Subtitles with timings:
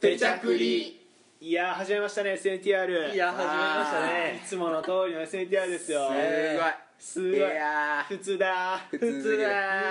[0.00, 0.96] ペチャクリ
[1.40, 6.08] いやー始めましたね SNTR いや始めましたいねつもの通りの SNTR ですよ。
[6.08, 6.72] すごい。
[7.00, 7.38] すごい。
[7.38, 8.04] いやー。
[8.04, 8.78] 普通だ。
[8.92, 9.42] 普通だ。
[9.42, 9.46] ユ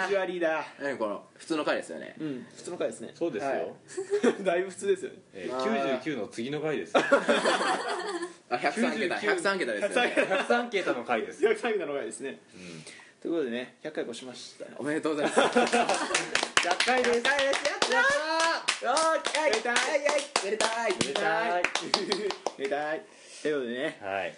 [0.05, 0.63] ージュアリーだ。
[0.81, 2.15] 何この普通の回ですよね。
[2.21, 2.46] うん。
[2.55, 3.12] 普通の回ですね。
[3.15, 4.43] そうですよ、はい。
[4.46, 5.17] だいぶ普通ですよね。
[5.33, 7.02] えー、99の次の回ですあ
[8.50, 9.16] 103桁。
[9.16, 10.14] 99 103桁ですよね。
[10.16, 10.94] 103桁。
[10.94, 11.44] の回です。
[11.44, 12.39] よ、103回の回ですね。
[13.21, 14.66] ということでね100回越しました。
[14.78, 15.42] おめでとうございます。
[16.66, 17.16] 100回です。
[17.16, 19.52] やったーやりたい。
[19.52, 19.55] や
[20.52, 20.91] りたい。
[20.91, 21.62] やりたい。
[21.62, 23.01] やりたい。
[23.42, 24.00] ということでね。
[24.01, 24.36] はい。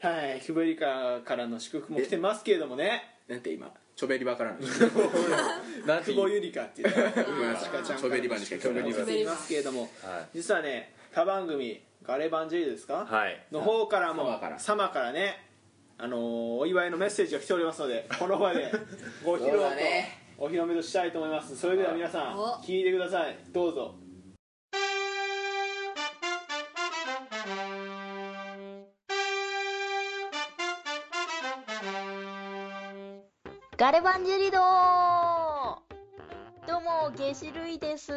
[0.00, 0.40] はい。
[0.40, 3.16] クブリカからの祝福も来てますけれどもね。
[3.28, 4.58] なんて今チョベリバからの。
[5.86, 6.90] なんて 久保ゆりかっていう。
[6.90, 9.32] ごめんなさいちゃんチョベリバにしか聞こえないチョベリバ。
[9.32, 13.42] いますけれどもは実はね他番組ガレバンジェリーですか、はい。
[13.52, 15.12] の方からも様から。
[15.12, 15.44] ね
[15.98, 18.70] あのーお祝いのメッセージが来ておりますのでこの場で
[19.24, 19.58] ご披露と
[20.38, 23.94] お披露目としたいと思いますそれでは皆さんお聞いてくださいどうぞ
[33.78, 34.58] ガレバンジェリド
[36.66, 38.10] どうも、ゲシルイです。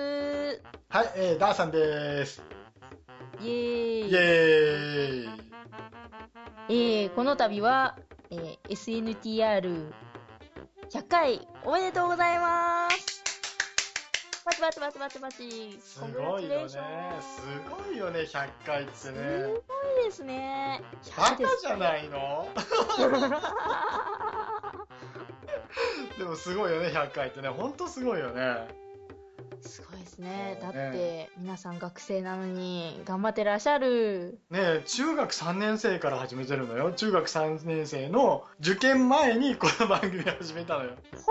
[0.89, 2.41] はい、えー、ダーさんです。
[3.39, 4.09] イエーイ。
[4.09, 7.03] イエーイ。
[7.03, 7.95] えー、この度は、
[8.31, 8.57] えー、
[10.89, 13.23] SNTR100 回おめでとうございます。
[14.43, 15.79] パチパチパチパチパチ。
[15.83, 16.67] すごいよね。
[16.67, 16.79] す
[17.69, 19.19] ごいよね、100回ってすね。
[19.43, 20.81] ごいですね。
[21.15, 22.49] バ100カじゃないの？
[26.17, 27.49] でもすごいよね、100回ってね。
[27.49, 28.67] ほんとすごいよね。
[29.61, 30.57] すごいですね。
[30.61, 34.39] だっねて、皆さん学生なのに頑張ってらっしゃる。
[34.49, 36.91] ねえ中学3年生から始めてるのよ。
[36.91, 40.91] 中学3年生の受験前にこの番組始めたのよ。
[41.11, 41.27] フォフ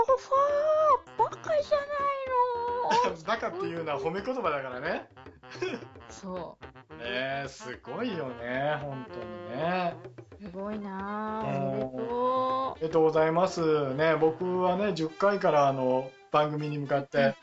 [1.18, 5.08] ォーバカじゃないの バカっていうのは褒め言葉だからね。
[6.08, 6.64] そう。
[6.94, 9.96] ねえ、すごいよね、本当にね。
[10.40, 13.94] すごいなおめでとありがとうございます。
[13.94, 17.34] ね、僕はね、10回からあの番組に向かって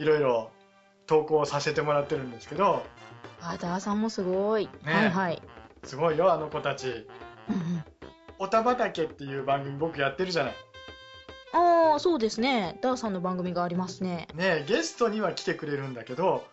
[0.00, 0.50] いろいろ
[1.06, 2.80] 投稿させてもらってるんですけど、う。
[3.42, 4.68] あ、ダーさんもすごい。
[4.84, 5.42] ねはいはい。
[5.84, 7.06] すごいよ、あの子たち。
[8.38, 10.54] おたばたけっていう番組僕やってるじゃない。
[11.52, 12.78] ああ、そうですね。
[12.80, 14.28] ダーさんの番組がありますね。
[14.34, 16.44] ね、ゲストには来てくれるんだけど、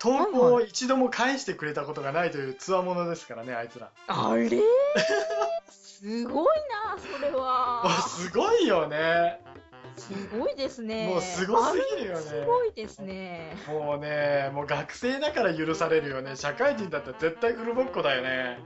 [0.00, 3.90] 投稿を一度も返してくれたことがないというつわものですからね、あいつら。
[4.08, 4.48] あれ？
[5.70, 6.46] すごい
[6.86, 7.84] なそれは。
[8.08, 9.40] すごいよね。
[9.98, 11.08] すごいですね。
[11.08, 13.56] もうすごすぎるよねすごいですね。
[13.68, 16.36] もうね、もう学生だから許されるよね。
[16.36, 18.58] 社会人だったら絶対フルボッコだよね。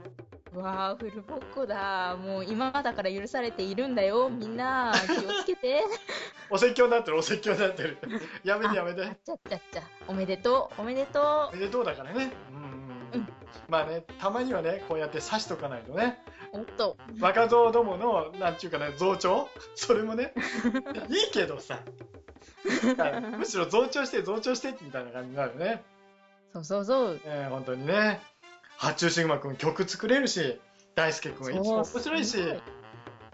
[0.53, 2.15] わあ、フルボッコだ。
[2.15, 4.29] もう今だから許されているんだよ。
[4.29, 5.83] みんな、気をつけて。
[6.49, 7.97] お説教になってる、お説教になってる。
[8.43, 9.01] やめてやめて。
[9.25, 9.83] ちゃっちゃっちゃ。
[10.07, 10.81] おめでとう。
[10.81, 12.31] おめでとおめでとうだからね。
[12.51, 12.72] うん
[13.69, 16.19] まあね、たまにはね、こうやって刺しとかないとね。
[16.77, 16.97] と。
[17.19, 19.49] 若造どもの、なんちゅうかね、増長？
[19.75, 20.33] それもね、
[21.09, 21.79] いいけどさ。
[23.37, 25.83] むしろ増長して増長してみたいな感じになるよね。
[26.53, 27.19] そうそうそう。
[27.25, 28.21] えー、本当にね。
[28.77, 30.59] 八中シグマくん曲作れるし、
[30.95, 32.61] 大輔くんはいつも面白いし、面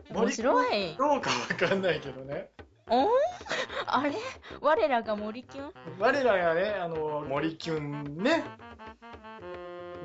[0.09, 0.95] 森白い。
[0.97, 2.49] どうかわかんないけどね。
[2.89, 3.07] おん？
[3.87, 4.13] あれ？
[4.61, 5.73] 我らが森キュン？
[5.99, 8.43] 我らがね、あの、森キュンね。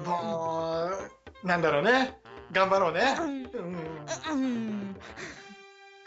[0.05, 0.89] も
[1.43, 2.19] う、なんだろうね。
[2.53, 3.17] 頑張ろうね。
[3.19, 3.77] うんうん。
[4.33, 4.97] うん。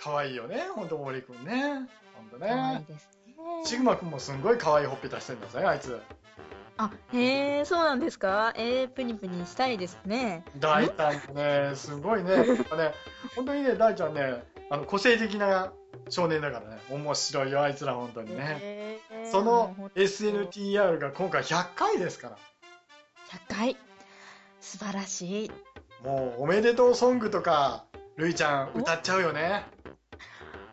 [0.01, 1.87] 可愛いよね、ほんと森くんね。
[2.15, 2.85] ほんと可愛いね。
[2.87, 3.09] です
[3.65, 3.79] シね。
[3.79, 6.01] グマくんもすんごい可愛いほっぺ出してんだぜ、あいつ。
[6.77, 8.53] あ、へえ、そうなんですか？
[8.55, 10.43] えー、プニプニしたいですね。
[10.59, 12.37] 大ちゃんもね、すごいね。
[12.37, 12.45] ね、
[13.35, 15.73] 本当にね、大ちゃんね、あの、個性的な
[16.09, 18.57] 少年だからね、面白いよ、あいつら本当にね。
[18.61, 22.37] へーその SNTR が今回100回ですから。
[23.49, 23.77] 100回。
[24.59, 25.51] 素晴らしい。
[26.03, 29.65] もう、おめでとうソングとか、るいちゃん歌っちゃうよね。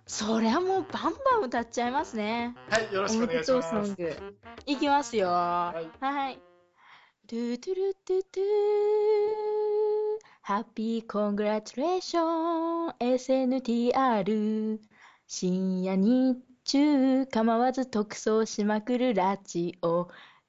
[0.06, 2.54] そりゃもうバンバン歌っちゃいますね。
[2.68, 4.28] はい、よろしくお願いしおめますでとうソン。
[4.28, 4.36] グ。
[4.66, 5.28] いきますよ。
[5.28, 6.38] はいはい。
[7.26, 8.44] トゥトゥルトゥトゥ
[10.46, 14.78] Happy Congratulation SNTR
[15.26, 20.08] 深夜日中構わず特捜しまくるラジオ。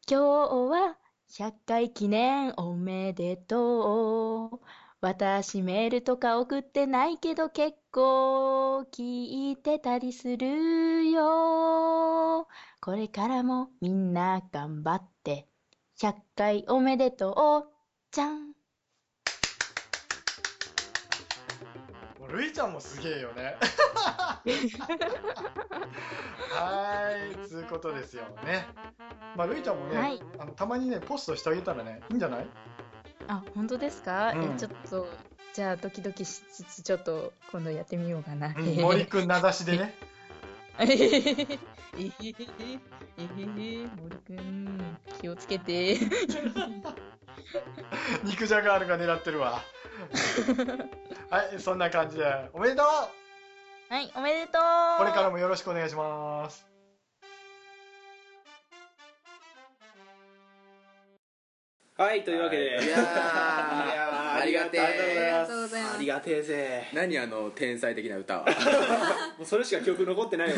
[0.10, 0.98] 今日は
[1.30, 4.60] 100回記念おめでとう。
[5.02, 12.48] 私メールとか送ってないけど結構聞いてたりするよ。
[12.82, 15.48] これからもみんな頑張って。
[16.00, 17.74] 100回おめでとう。
[18.12, 18.55] じゃん。
[22.28, 23.56] もうルイちゃんもすげえよね。
[26.52, 27.12] は
[27.46, 28.66] い、つうことですよね。
[29.36, 32.48] まあルイちゃんもね、はい、あのたまにねポストしてあげたらねいいんじゃない？
[33.28, 34.32] あ、本当ですか？
[34.34, 35.08] うん、えちょっと
[35.54, 38.54] じゃあドキドキしつつちょっと今度やってみようかな。
[38.58, 39.94] うん、森くん名指しでね。
[40.80, 41.60] えへへへえへへへ
[43.96, 45.98] 森くん気をつけて。
[48.24, 49.62] 肉じゃがールが狙ってるわ。
[51.30, 52.26] はいそんな感じで。
[52.54, 52.86] おめでとう。
[53.94, 54.62] はい、おめでとう。
[54.98, 56.66] これからもよろしくお願いします。
[61.98, 62.68] はいというわけで、い。
[62.90, 65.96] やーありがてありがとうございえますありがとうございます。
[65.96, 68.46] ありがてえぜ何あの天才的な歌は？
[69.40, 70.56] もうそれしか記憶残ってないわ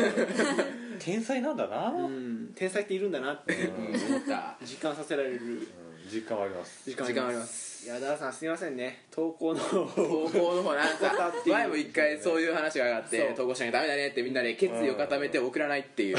[0.98, 4.56] 天才なんだな、ううんん天才っているんだなってうん思った。
[4.62, 5.68] 実感させられる
[6.08, 6.90] 実感はあります。
[6.90, 7.86] 時間時間あります。
[7.86, 9.04] いやダーさんすみませんね。
[9.10, 16.16] 投稿の投稿の方なんか前も一回そういう話が上がって投稿しなきゃダメだねってみんなで決意を固めて送らないっていう。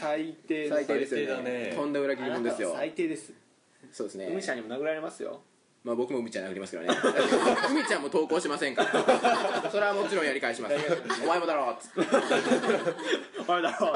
[0.00, 1.72] 最低最低ですよね。
[1.76, 2.72] とんだ裏切り者ですよ。
[2.74, 3.32] 最低です。
[3.92, 4.28] そうですね。
[4.30, 5.40] 海ちゃんにも殴られますよ。
[5.84, 6.88] まあ僕も海ちゃん殴りますけどね。
[7.70, 9.70] 海ちゃんも投稿しませんから。
[9.70, 10.74] それはもちろんやり返します。
[11.22, 12.00] お前もだろっつって。
[13.46, 13.94] あれだろ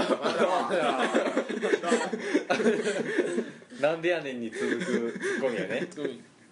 [3.80, 4.92] なんでやねんに続くツ
[5.38, 5.86] ッコミやね。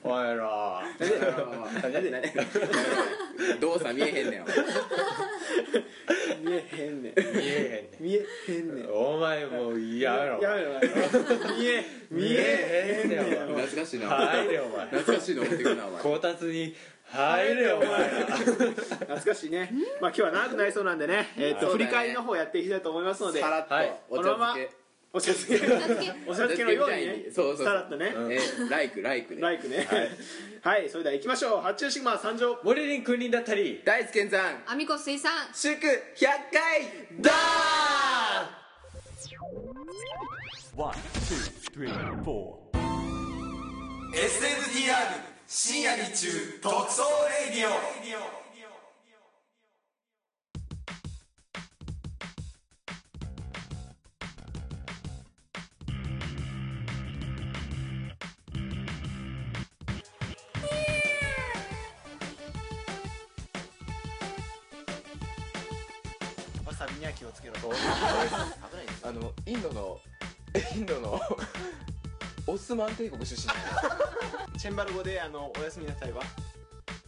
[0.03, 0.83] お前ら
[1.83, 1.93] なん。
[2.03, 2.33] でなんで
[3.61, 4.45] 動作見えへんねん
[6.45, 10.71] 見えへんねん見え見えへんねんへんねんお前もうやめろやめろ
[11.59, 13.21] 見え見えへんねん
[13.57, 16.75] 懐かしいな入れお前懐かしいの持ってくるなお前こたつに
[17.11, 17.97] 入れお前ら
[18.37, 23.75] 懐かしいねまあ今日は長くなりそうなんでねえっと振り返りの方やっていきたいと思いますのでさらっと
[24.09, 24.55] このまま
[25.13, 25.67] お茶漬け。
[26.27, 26.65] お茶漬け。
[26.65, 27.25] のようにね。
[27.35, 27.67] そうそうそう。
[27.67, 28.13] さらっとね。
[28.15, 29.41] えーライクライクね。
[29.41, 29.87] ライクね。
[30.63, 30.91] はい。
[30.91, 31.61] それでは行きましょう。
[31.61, 33.83] 発注シグマ参上モリリン君臨だったり。
[33.85, 34.63] 大輔健さん。
[34.67, 35.33] アミコ水産。
[35.55, 35.81] 祝100
[36.53, 37.23] 回。
[37.23, 38.67] だー
[40.77, 41.37] One, two,
[41.73, 41.89] three,
[42.23, 42.59] four.
[44.13, 44.93] SNTR
[45.47, 46.59] 深夜日中。
[46.61, 47.03] 特捜
[47.49, 48.46] レディオ
[67.47, 67.73] ていうのと
[69.03, 70.01] あのインドの
[70.75, 71.21] インドの
[72.47, 73.49] オスマン帝国出身
[74.59, 76.23] チェンバル語であのおやすみなさいは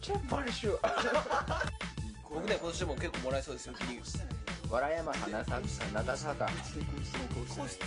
[0.01, 0.79] チェンバルシュ
[2.29, 3.73] 僕ね今年も結構もらえそうですよ
[4.69, 5.63] 笑山花さん
[5.93, 6.79] 名さ坂固執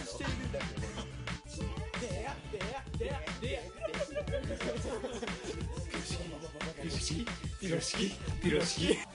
[0.05, 0.83] してるんだけど
[6.83, 7.27] ピロシキ
[7.61, 8.11] ピロシキ
[8.43, 9.12] ピロシキ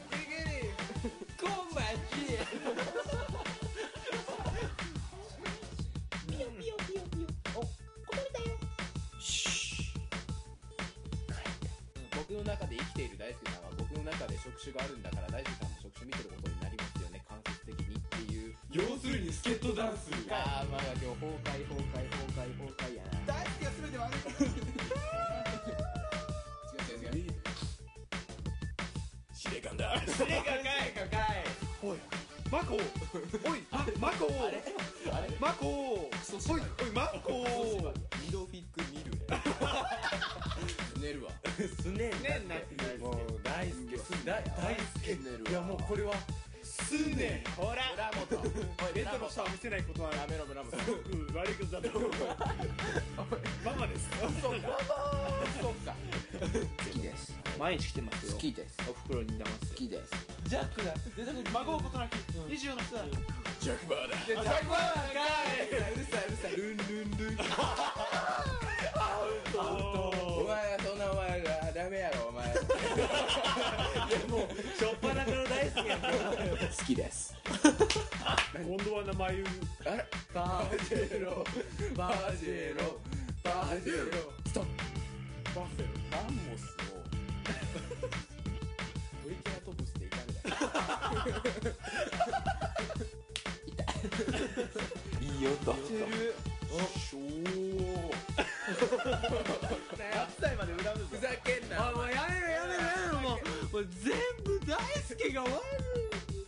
[100.39, 101.92] 歳まで恨むふざけんな。
[101.92, 103.20] もうやめろやめろやめろ。
[103.30, 103.36] も
[103.80, 104.13] う全
[104.44, 104.77] 部大
[105.08, 105.51] 輔が悪い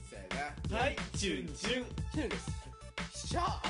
[0.10, 0.24] さよ
[0.72, 1.86] なはいチュンチュン。
[2.14, 2.50] チュンです。
[3.28, 3.62] しゃ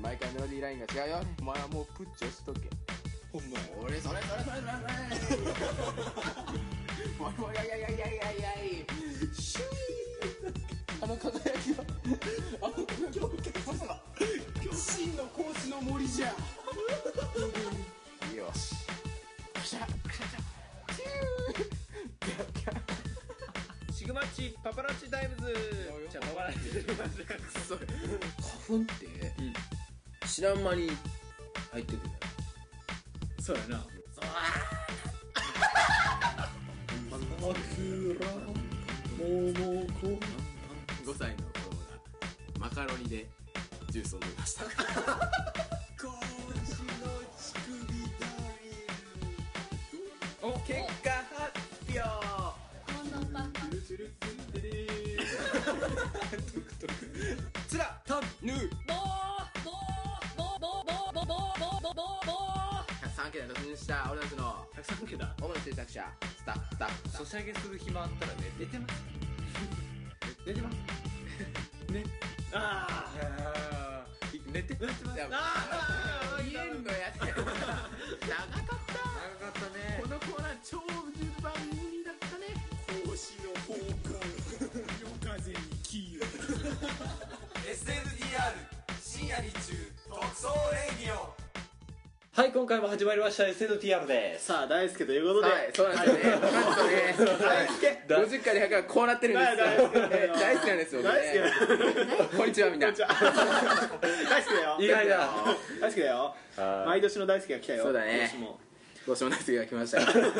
[0.00, 1.20] 毎回メロディーラインが違うよ。
[1.40, 2.69] お前はもうプッチョしとけ。
[30.40, 30.88] 知らん間に
[67.86, 68.04] 暇
[92.40, 94.46] はい今回も始まりました SNTR です。
[94.46, 99.58] さあ大輔ということで、はいそうなんですよねなんとね50回で100回こうなってるんですよ。
[99.58, 101.20] 大好きえ大好きなんですよ大好
[102.32, 102.86] きこんにちはみんな。
[102.86, 104.76] 大好きだよ。
[104.80, 105.28] 意外だ。
[105.82, 106.34] 大好きだよ。
[106.56, 107.82] はい毎年の大好きが来たよ。
[107.84, 108.16] そうだね。
[108.16, 108.58] 今年も。
[109.06, 110.34] どうしても大好きが来ました というこ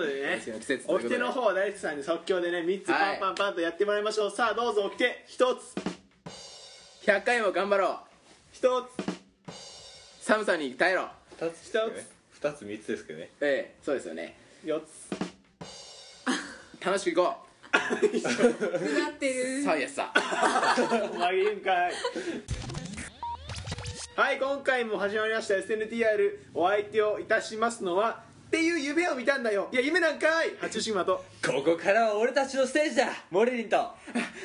[0.00, 1.14] とでね大好きな季節ということで。
[1.16, 7.06] 掟の方大輔さんに即興でね3つパンパンパンとやってもらいましょう、さあどうぞ掟1つ。
[7.06, 8.00] 100回も頑張ろ
[8.54, 8.56] う。
[8.56, 9.15] 1
[10.26, 11.08] 寒さに耐えろ。
[11.38, 11.80] 2つですね
[12.42, 13.30] 2つ3つですけどね。
[13.40, 14.36] ええそうですよね。
[14.60, 15.08] つ4つ。
[16.84, 17.36] 楽しくいこ
[17.72, 17.76] う。
[19.00, 19.70] なってるさ。
[19.70, 21.92] あやさ紛れんかい。
[24.16, 25.54] はい今回も始まりました。
[25.54, 29.68] SNTR お相手をいたしますのはっていう夢を見たんだよ。
[29.72, 30.54] いや夢なんかい。
[30.60, 31.24] 八島と。
[31.44, 33.08] ここからは俺たちのステージだ。
[33.30, 33.90] モリリンと。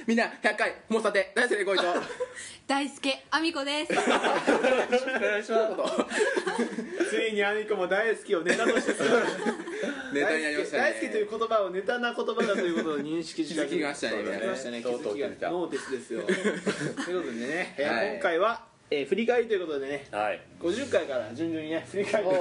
[0.08, 0.76] みんな100回。
[0.90, 1.32] もうさて。
[1.36, 1.84] 大好きでこいと。
[2.66, 3.94] 大輔あみこです。
[3.94, 7.10] お願いします。
[7.12, 8.94] ついにアミコも大好きをネタとして
[10.14, 10.84] ネタになりましたね。
[10.84, 14.24] 大好きという言葉をネタな言葉だということを認識し気づきましたね。
[14.24, 14.78] 気づきましたね。
[14.80, 15.50] 気とうとうづきが。
[15.52, 16.22] ノーテスですよ。
[16.26, 20.42] ということでね、えーはい今回は、えー振り返りということでねはい。
[20.60, 22.32] 50回から順々にね振り返って。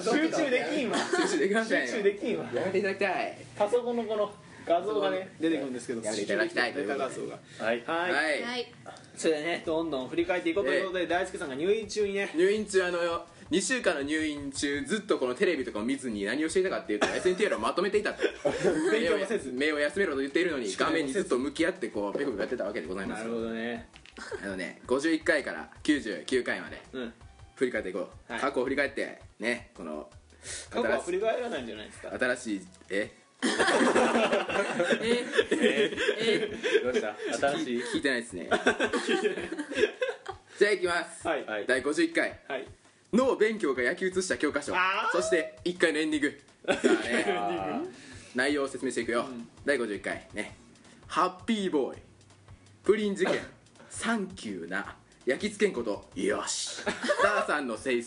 [0.00, 0.96] 集中できんわ。
[0.96, 2.44] 集中できましたね集中できんわ。
[2.54, 3.38] やめていただきたい。
[3.58, 4.30] パソコンのこの
[4.64, 7.14] 画像がね出てくるんですけどやめていただきたいというネことで。
[7.16, 7.82] タ画像がはい。
[7.84, 8.42] はい、はい。
[8.42, 8.72] はい。
[9.16, 12.30] それでねどんどん振り返っていこうということで、大輔さんが入院中にね。
[12.36, 12.98] 入院中あの
[13.50, 18.22] 2週間の入院中ずっとこのテレビとかを見ずに何をしていたかっていうと SNTR をまとめていたと。
[18.92, 19.50] 勉強もせず。
[19.58, 23.24] 目を休めろと言っているのに画面にずっと向き合ってこうペコペコやってたわけでございます。
[23.24, 24.01] なるほどね
[24.42, 27.12] あのね51回から99回までうん。
[27.56, 28.40] 振り返っていこう、はい。
[28.40, 30.10] 過去を振り返ってねこの
[30.70, 32.10] 過去は振新しいり返らないんじゃないですか？
[32.18, 33.10] 新しい え？
[36.82, 37.16] どうした？
[37.54, 37.82] 新しい？
[37.82, 38.48] 聞いてないですね。
[40.58, 41.44] じゃあいきます、はい。
[41.44, 41.66] はい。
[41.66, 42.38] 第51回。
[42.48, 42.66] はい。
[43.12, 44.74] 脳勉強が焼き写した教科書。
[44.74, 45.16] あー。
[45.16, 46.40] そして1回のエンディング。
[46.72, 47.80] さあねあ
[48.34, 49.26] 内容を説明していくよ、
[49.64, 50.26] 第51回。
[50.34, 50.56] ね。
[51.08, 52.02] ハッピーボーイ。
[52.84, 53.34] プリン事件
[53.92, 54.96] サンキューな
[55.26, 56.82] 焼き付けんことよし。
[57.22, 58.02] ダーさんの青春。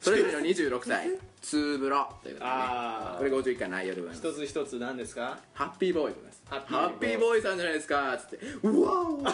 [0.00, 1.10] それぞれの26歳。
[1.42, 3.38] ツーブロということでね。
[3.40, 4.28] これ51回の内容でございます。
[4.28, 5.38] 一つ一つ何ですか？
[5.54, 8.16] ハッピーボーイでございますハッピーボーイさんじゃないですか。
[8.18, 8.38] つって。
[8.62, 9.28] うわお そ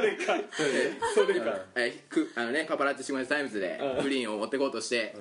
[0.00, 0.36] れか。
[1.14, 1.40] それ。
[1.40, 1.58] か。
[1.76, 4.02] えくあのねパパラッチシグマタイムズでうん。
[4.02, 5.14] グリーンを持ってこうとして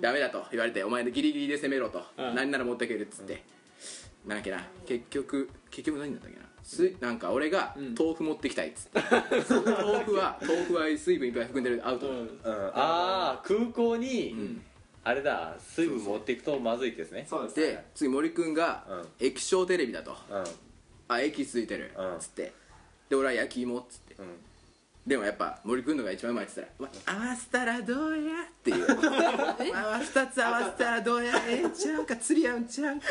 [0.00, 2.02] ダメだと言われてお前でギリギリで攻めろと。
[2.16, 2.34] うん。
[2.34, 3.42] 何なら持ってけるっつって。
[4.26, 4.66] なんだっけな。
[4.86, 7.94] 結局結局何だったっけなすなんか俺がん。
[7.98, 9.00] 豆腐持ってきたいっつって。
[9.50, 12.08] 豆腐は豆腐は水分いっぱい含んでるアウト。
[12.08, 12.16] うん。
[12.16, 12.28] うん。
[12.42, 14.62] ああ空港に、ん。
[15.04, 17.26] あれだ水分持っていくとまずいですね。
[17.28, 17.54] そうです。
[17.56, 20.16] で次森くんがう液晶テレビだと。
[20.30, 20.44] うん。
[21.08, 21.92] あ液ついてる。
[21.96, 22.16] うん。
[22.16, 22.52] っつって。
[23.08, 24.14] で俺は焼き芋っつって。
[24.18, 24.26] うん
[25.06, 26.90] でもやっぱ森くんのが一番うまいっつったら「ま
[27.24, 28.86] 合わせたらどうや?」っていう
[29.72, 33.06] 「まあ二つ合わせたらどうやええんちゃうか釣り合うんちゃうか」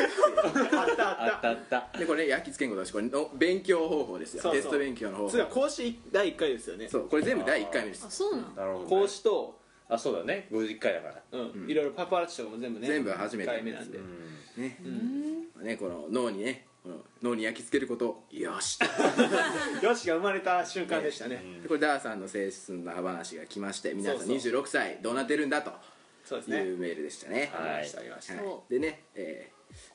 [0.48, 0.78] っていう。
[0.78, 1.48] あったあった。
[1.50, 4.42] あったでこれね焼き付けんことだしこれの勉強方法ですよ。
[4.42, 6.88] そうそうテスト勉強の方次は法講師第1回ですよね。
[6.88, 8.06] そうこれ全部第1回目です。
[8.06, 10.46] あそうなんなるほど、ね、講師とあそうだね。
[10.52, 11.22] 50回だから。
[11.32, 11.68] うん。
[11.68, 13.98] いろいろパパラッチとかも全部ね全部初めて1回目なんで。
[14.56, 14.78] ね。
[15.62, 16.67] ねこの脳にね
[17.22, 18.24] 脳に焼き付けること。
[18.30, 18.78] よし。
[19.82, 21.42] よしが生まれた瞬間でしたね。
[21.62, 24.52] でこれダーさんの青春の話が来まして皆さんそうそう。
[24.62, 25.72] 26歳どうなってるんだと。
[26.24, 26.58] そうですね。
[26.62, 27.50] いうメールでしたね。
[27.52, 27.70] はい。
[27.70, 29.52] ありましたありましたはいでねえ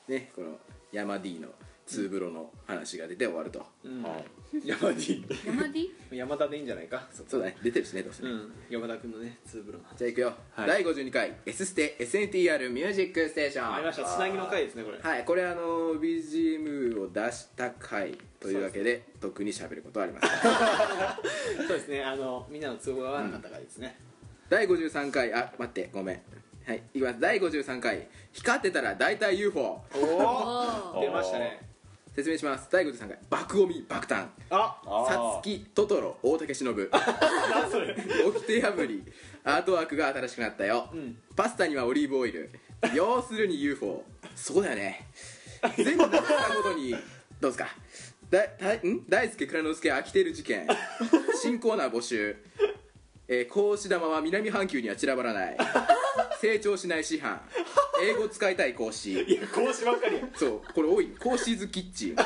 [0.08, 0.58] ーねこの
[0.92, 1.48] 山 D の
[1.86, 4.02] ツーブロの話が出て終わると、うん。
[4.02, 4.24] はい
[4.64, 5.92] 山 D 山 D?
[6.12, 7.08] 山田でいいんじゃないか？
[7.12, 7.56] そうだね。
[7.62, 8.52] 出てるしねどうせね、うん。
[8.70, 10.68] 山田君のねツーブロのじゃあいくよ、はい。
[10.68, 13.74] 第52回 S ステ SNTR ミュージックステーション。
[13.74, 14.04] ありました。
[14.04, 14.98] つなぎの回ですねこれ。
[14.98, 15.24] はい。
[15.24, 20.30] これあの BGM を出した回というわけで特に喋ることはありません。
[21.66, 22.02] そうですね。
[22.04, 23.98] あのみんなの都合が合わなかった回ですね。
[24.48, 26.22] 第53回あ待ってごめん。
[26.66, 26.82] はい。
[26.94, 27.18] いきます。
[27.20, 31.60] 第53回光ってたら大体 UFO おおお出ましたね
[32.14, 32.68] 説明します。
[32.70, 34.26] 第53回爆ゴミ爆誕。
[34.50, 34.76] あ
[35.08, 36.88] さつきトトロ大竹しのぶ。
[36.92, 37.96] 何それ。
[38.46, 39.02] 掟破り
[39.44, 41.16] アートワークが新しくなったよ、ん。
[41.34, 42.50] パスタにはオリーブオイル。
[42.94, 44.04] 要するに UFO
[44.36, 45.06] そうだよね。
[45.76, 46.26] 全部なったこ
[46.62, 46.92] とに
[47.40, 47.68] どうですか？
[48.30, 49.04] だだん？
[49.08, 50.66] 大輔蔵之介飽きてる事件。
[51.42, 52.36] 新コーナー募集、
[53.26, 55.56] えー格子玉は南半球には散らばらない
[56.44, 57.40] 成長しない師範。
[58.02, 59.14] 英語使いたい講師。
[59.14, 60.16] いや講師ばっかり。
[60.16, 60.60] やそう。
[60.74, 61.06] これ多い。
[61.18, 62.16] 講師ズキッチン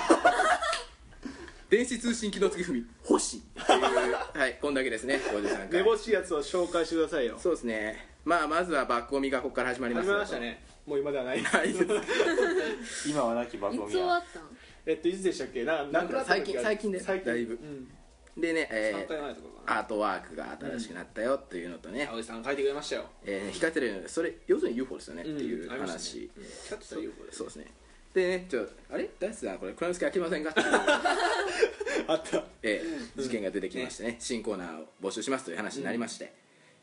[1.71, 2.87] 電子通信機能付き踏み。
[3.05, 4.39] 星っていう。
[4.41, 4.59] はい。
[4.61, 5.21] こんだけですね。
[5.25, 7.39] 53回めぼしいやつを紹介してくださいよ。
[7.39, 8.09] そうですね。
[8.25, 10.65] まあまずはバックゴミがここから始まります始めましたね。
[10.85, 11.41] もう今ではない。
[11.41, 11.73] はい。
[13.09, 14.43] 今はなき爆いゴミはつ終わったん？
[14.87, 15.63] えっといつでしたっけ？
[15.63, 17.27] ななくなった時が最近最近で最近。
[17.33, 17.55] だいぶ。
[17.55, 17.89] うん
[18.39, 19.35] でね、え3回ー
[19.67, 23.05] アートワークが新しくなったよっていうのとね、青井さん書いてくれましたよ。
[23.25, 25.23] えー光ってるそれ要するに UFO ですよね。
[25.23, 27.67] っていううんありました話、ねうん光ってたら UFO ですそうですね。
[28.15, 29.11] でねちょあれ？
[29.21, 30.51] 大輔さんこれ蔵之介開けませんか？
[30.51, 30.67] っていう、
[32.07, 32.45] あった。
[32.63, 36.33] えー事件が出てきましてね新コーナーを募集しますという話になりまして、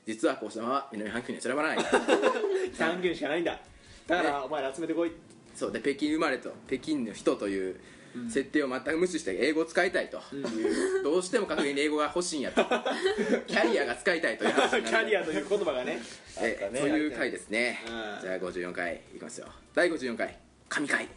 [0.05, 1.77] 実はこうしたまま南半球には散らばらない。
[2.77, 3.59] 3件しかないんだ。
[4.07, 5.11] だからお前ら集めてこい。
[5.55, 5.71] そう。
[5.71, 7.79] で北京生まれと北京の人という
[8.29, 10.17] 設定を全く無視して英語を使いたいと。
[10.35, 12.63] いう、どうしても格言に英語が欲しいんやと。
[13.47, 15.99] キャリアが使いたいという話キャリアという言葉がね。
[16.39, 17.81] えそういう回ですね。
[17.85, 18.21] うん。
[18.21, 19.47] じゃあ54回いきますよ。
[19.73, 20.37] 第54回。
[20.69, 21.07] 神回。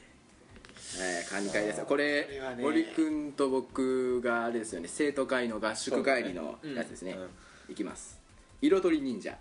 [1.00, 1.86] えー神回ですよ。
[1.86, 2.62] これこれはね。
[2.62, 4.88] 森君と僕があれですよね。
[4.90, 7.16] 生徒会の合宿帰りのやつですね。
[7.68, 8.18] いきます。
[8.62, 9.36] 彩り忍者。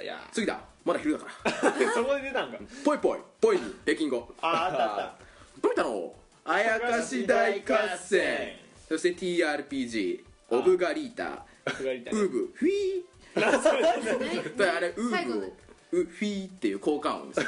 [0.00, 0.28] いや。
[0.32, 0.60] 次だ。
[0.84, 1.52] まだ昼だから。
[1.94, 2.58] そこで出たんか。
[2.84, 3.74] ぽいぽいぽいに。
[3.84, 4.34] 北京語。
[4.40, 5.12] ああったあっ
[5.62, 6.14] 富田の？
[6.50, 8.52] あやかし大合戦。
[8.88, 11.44] そして TRPG オブガリータ。
[11.66, 14.76] ウーブフィー。
[14.76, 15.52] あれウーブを
[15.90, 17.46] ウフィーっていう効果音ですよ。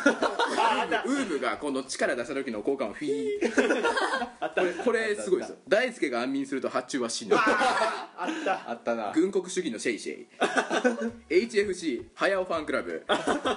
[1.07, 4.55] ウーブが今度力出した時の効果音フィー。
[4.55, 5.57] これこれすごいですよ。
[5.67, 8.71] 大輔が安眠すると発注は死ぬあった。
[8.71, 9.13] あったな。
[9.15, 11.47] 軍国主義のシェイシェイ。
[11.49, 13.03] HFC 早尾ファンクラブ。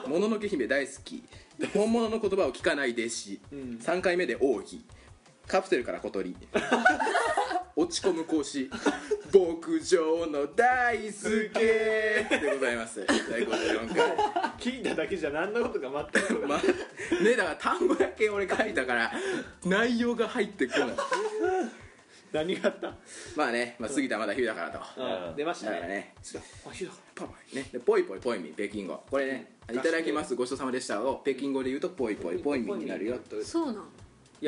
[0.08, 1.22] もののけ姫大好き。
[1.74, 4.82] 本物の言葉を聞かない弟子、3回目で奥義
[5.54, 6.36] カプセルから小鳥。
[7.76, 8.72] 落ち込む講師。
[9.32, 11.48] 牧場の大輔。
[11.54, 13.06] でございます。
[13.06, 14.16] 第54回。
[14.58, 19.12] 聞いただけじゃ何のことか全くまねだから単語だけ俺書いたから
[19.64, 20.90] 内容が入ってこない。
[22.32, 22.92] 何があった？
[23.36, 24.80] まあね、まあ、過ぎたまだ冬だからと。
[25.30, 25.36] うん。
[25.36, 25.76] 出ましたね。
[25.76, 26.16] だからね
[27.14, 27.70] パパイね。
[27.72, 29.04] でポイポイポイミ北京語。
[29.08, 30.34] これねいただきます。
[30.34, 33.20] ごちそうさまでしたを北京語で言うとポイポイポイミになるよ。
[33.44, 33.84] そうな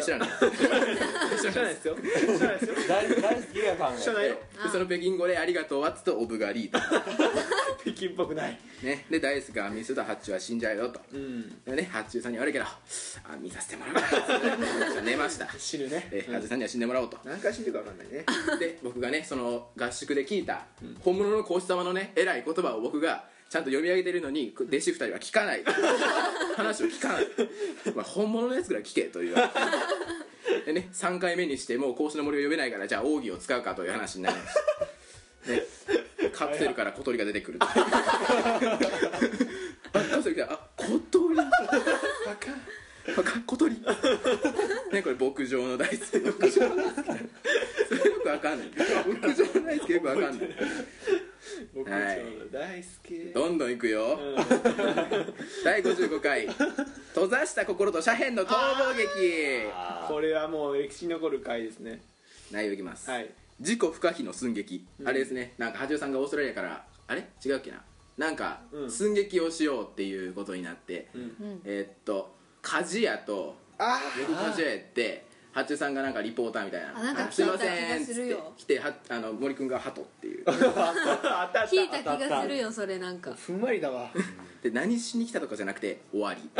[0.01, 0.29] ん知らない
[1.39, 1.95] 知らないですよ。
[1.95, 2.75] 知らないですよ。
[2.87, 4.35] 大大好きが考え知らないよ。
[4.63, 6.79] でその北京語で「ありがとう」はつと「オブガリート
[7.81, 9.05] 北京っぽくない」ね。
[9.09, 10.99] で大好きが安眠すると発注は死んじゃうよと。
[11.13, 11.63] うん。
[11.65, 14.01] でね発注さんに悪いけど安眠させてもらうか
[14.95, 15.47] ら 寝ました。
[15.57, 16.07] 死ぬね。
[16.11, 17.17] で発注さんには死んでもらおうと。
[17.23, 18.25] 何回死んでるか分かんないね。
[18.59, 20.65] で僕がねその合宿で聞いた
[21.01, 25.63] 本物の皇子様のね偉い言葉を僕がちゃんと読み上げてるのに弟子二人は聞かない。
[26.55, 27.27] 話を聞かない、
[27.93, 29.35] まあ、本物のやつぐらい聞けという
[30.65, 34.53] でね3回目にしてもう孔子の森を呼べないからじゃあ奥義を使うかという話になりまし
[35.45, 35.63] た ね。
[36.31, 37.67] カプセルから小鳥が出てくるあ
[39.93, 40.53] カプセル来た。
[40.53, 41.35] あ小鳥。
[41.35, 41.51] バカ。
[43.15, 43.39] バカ。
[43.41, 43.75] 小鳥。
[43.75, 46.19] ねこれ牧場の大好き。
[46.19, 47.05] 牧場の大好き。
[47.87, 48.69] それよくわかんない。
[48.69, 50.49] 牧場の大好きよくわかんない
[51.85, 52.25] 僕はい。
[52.51, 54.17] 大好きどんどんいくよ、
[55.63, 56.47] 第55回
[57.13, 59.67] 「閉ざした心と斜辺の逃亡劇。
[60.07, 62.01] これはもう歴史に残る回ですね」
[62.51, 63.29] 内容いきます、はい。
[63.59, 65.53] 自己不可避の寸劇、あれですね。
[65.57, 67.27] なんか八代さんがオーストラリアからあれ？
[67.45, 67.83] 違うっけな？
[68.17, 68.91] なんかうん。
[68.91, 71.61] 寸劇をしようっていうことになって、ん。
[71.65, 76.99] えーっと鍛冶屋とあ夜鍛冶屋って八代さんがなんかリポーターみたいな。
[76.99, 78.53] あなんかあすいま聞いたせん」っつって気がするよ。
[78.57, 80.43] 来てはあの森君がハトっていう。
[80.51, 83.33] ああったあった聞いた気がするよそれなんか。
[83.33, 84.09] ふんわりだわ。
[84.61, 86.41] で何しに来たとかじゃなくて終わり。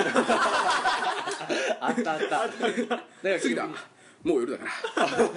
[1.81, 2.49] あったあった。
[3.37, 3.67] 次だ。
[4.23, 5.29] もう夜だから。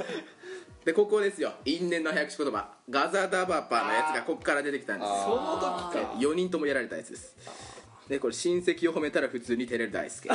[0.85, 1.53] でここですよ。
[1.65, 2.69] 因縁の早口言葉。
[2.89, 5.11] ガザダバパのやつがここから出てきたんです。
[5.11, 6.13] そよの時か。
[6.17, 7.37] 4人ともやられたやつです。
[8.09, 10.31] でこれ親戚を褒めたら普通に照れる大輔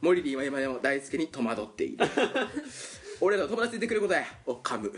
[0.00, 2.06] モリリーは今でも大輔に戸惑っている。
[3.20, 4.24] 俺らの友達でいてくれることや。
[4.46, 4.92] を噛む。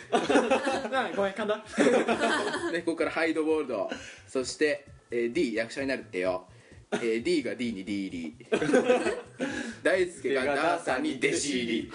[0.90, 1.56] な あごめん噛んだ。
[2.70, 3.90] ね、ここからハイドボールド。
[4.28, 6.46] そして、えー D 役者になるってよ、
[6.92, 8.46] えー D が D に D 入り。
[9.82, 11.92] 大輔がダーさんに弟子入り。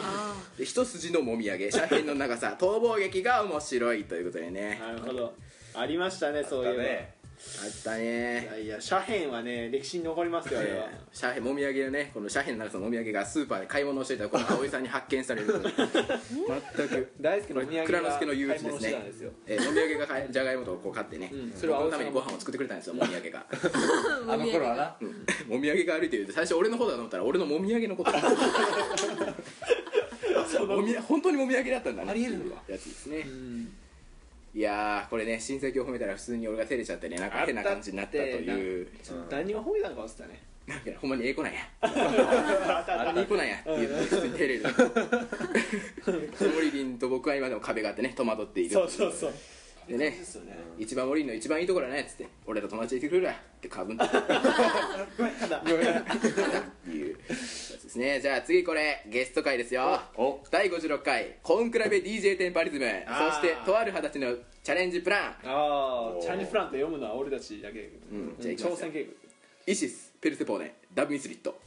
[0.58, 1.70] で一筋のもみあげ。
[1.70, 2.58] 斜辺の長さ。
[2.60, 4.80] 逃亡劇が面白いということでね。
[4.82, 5.36] なるほど。
[5.76, 6.84] ありましたねそういうの。
[6.84, 7.15] ね
[7.64, 10.90] あったいねやいや斜辺はね歴史に残りますよあれは。
[11.14, 15.48] 斜辺もみあげのねこの斜辺の長さのもみあげがスーパーで買い物をしていたらこの葵さんに発見される。
[15.48, 19.32] 全く大好きのお土産蔵之介の憂鬱です買い物してねたんですよ。
[19.48, 21.52] えーもみあげが買いじゃがいもとこう買ってね、うん。
[21.56, 23.46] それをのためにご飯を作ってくれたんですよもみあげが。
[24.28, 24.96] あの頃はな。
[25.02, 25.26] うん。
[25.48, 28.12] もみあげが歩いてると最初俺の方だと思ったら俺のもみあげのこと
[30.66, 32.12] もみ本当にもみあげだったんだね。
[32.12, 32.64] ありえるのか。
[32.68, 33.26] やつですね、
[34.56, 38.88] いやーこれね親戚を褒めたら普通に俺が照れちゃってねなんか変な感じになったという。
[39.30, 40.42] 何を褒めたのか忘れたね。
[40.66, 41.60] なんかほんまにええ子なんや。
[41.82, 41.94] あっ
[42.86, 43.02] た。
[43.02, 44.64] あったいい子なんやって言って普通に照れる。
[46.56, 48.70] モリリンと僕は今でも壁があってね戸惑っている。
[48.70, 49.34] そうそうそう
[49.88, 50.18] でね
[50.78, 54.18] 一番モリリンの一番いいところはねっつって俺と友達でいてくれるわってかぶんって
[55.18, 58.20] ごめん噛んだいうやつですね。
[58.20, 60.02] じゃあ次これゲスト回ですよ。
[60.18, 62.86] お第56回コンクラベ DJ テンパリズム。
[62.86, 65.22] そしてとある二十歳のチャレンジプラン。
[65.46, 68.36] ああチャイニーズプラント読むのは俺たちだけうん。
[68.40, 69.08] じゃあ挑戦計
[69.68, 70.76] イシスペルセポーネ。
[70.94, 71.60] ダブミスリット。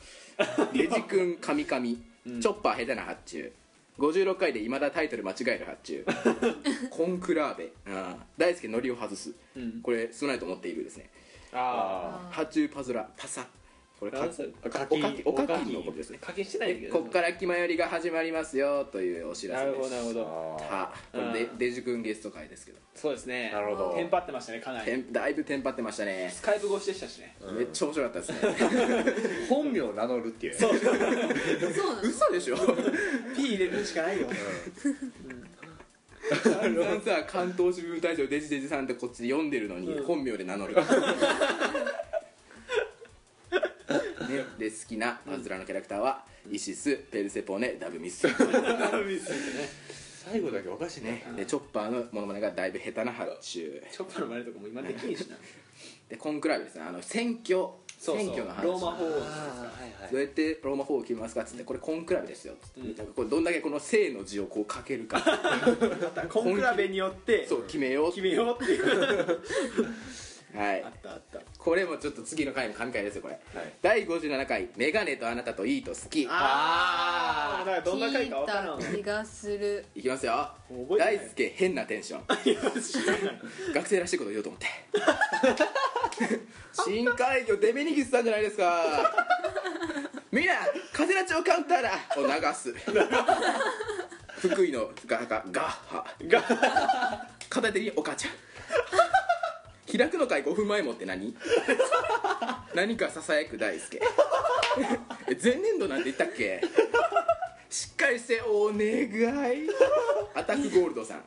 [0.73, 3.53] ゲジ君カミカミチョッパー下手な発注
[3.99, 6.07] 56回でいまだタイトル間違える発注。
[6.91, 7.73] コンクラーベ。
[7.87, 9.83] あー大輔ノリを外す、ん。
[9.83, 11.11] これ少ないと思っているですね。
[11.53, 13.47] あ発注パズラパサ
[13.99, 20.05] これかなんすおかきおかきのことですねあ課金してないんだけどこっから気まよりが始まりますよというお知らなるせです。
[20.07, 20.67] ほどなるほど。
[20.67, 22.79] はこれでデジ君ゲスト会ですけど。
[22.95, 23.51] そうですね。
[23.53, 23.95] なるほど。
[23.95, 25.07] テンパってましたねかなり。
[25.11, 26.31] だいぶテンパってましたね。
[26.33, 27.37] スカイプ越しでしたしね。
[27.57, 29.47] めっちゃ面白かったですね。
[29.51, 30.53] 本名を名乗るっていう。
[30.53, 30.73] ねそう。
[30.73, 32.57] な の嘘でしょ。
[33.37, 34.29] P 入れるしかないよ。
[36.43, 40.05] 散々さ関東支部隊長デジデジさんってこっちで読んでるのにうん。
[40.05, 40.75] 本名で名乗る。
[40.75, 40.83] ね、
[44.59, 48.29] で好きなパズラのキャラクターはイシスペルセポネダブミス。
[50.31, 51.11] 最後だけおかしいね。
[51.11, 53.83] ねでチョッパーのモノマネがだいぶ下手な発注。
[53.91, 55.37] チョッパーの真似とかも今できんしな。
[56.09, 56.85] でコンクラーベですね。
[56.87, 57.67] あの選挙。
[57.99, 58.65] 選挙の話。
[58.65, 65.21] ローマ法王あはいはいどうやってローマ法を決めますかっつってこれコンクラベですよっつって、なんかこれどんだけこの正の字をこう書けるか。
[66.29, 68.11] コンクラベによってそう決めよう。
[68.11, 69.41] 決めようっていう
[70.55, 70.83] はい。
[70.83, 71.41] あったあった。
[71.59, 73.39] これもちょっと次の回も神回ですよこれ、
[73.83, 79.85] 第57回「メガネとあなたといいと好き」ああだからどんな回か分からん気がする。
[79.95, 80.51] いきますよ。
[80.69, 81.19] 覚えてない。
[81.19, 82.25] 大輔変なテンション。
[83.75, 84.67] 学生らしいこと言おうと思って。
[86.73, 89.13] 深海魚デメニギスさんじゃないですか。
[90.31, 90.55] みんな
[90.93, 91.93] 風ラチオカウンターだ。
[92.17, 92.75] を流す。
[94.41, 96.05] 福井のガガガッハ。
[96.27, 96.43] が
[97.49, 98.33] 片手にお母ちゃん
[99.97, 101.35] 開くの会5分前もって何？
[102.75, 104.01] 何かささやく大輔。
[105.29, 106.61] え前年度なんて言ったっけ？
[107.71, 108.83] しっかりしてお願
[109.55, 109.69] い。
[110.35, 111.23] アタックゴールドさん。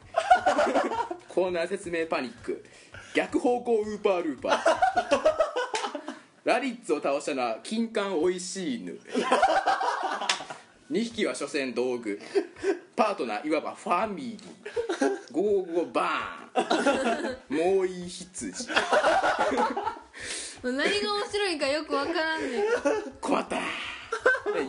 [1.28, 2.64] コーナー説明パニック。
[3.14, 4.62] 逆方向ウーパールーパー。
[6.44, 9.00] ラリッツを倒したのは金柑おいしい犬
[10.92, 12.20] 2匹は所詮道具。
[12.98, 15.32] パートナーいわばファミリー。
[15.32, 17.76] ゴーゴーバーン。
[17.76, 18.68] もういい羊
[20.62, 20.92] 何が面
[21.32, 22.64] 白いかよくわからんねん。
[23.22, 23.62] 困った。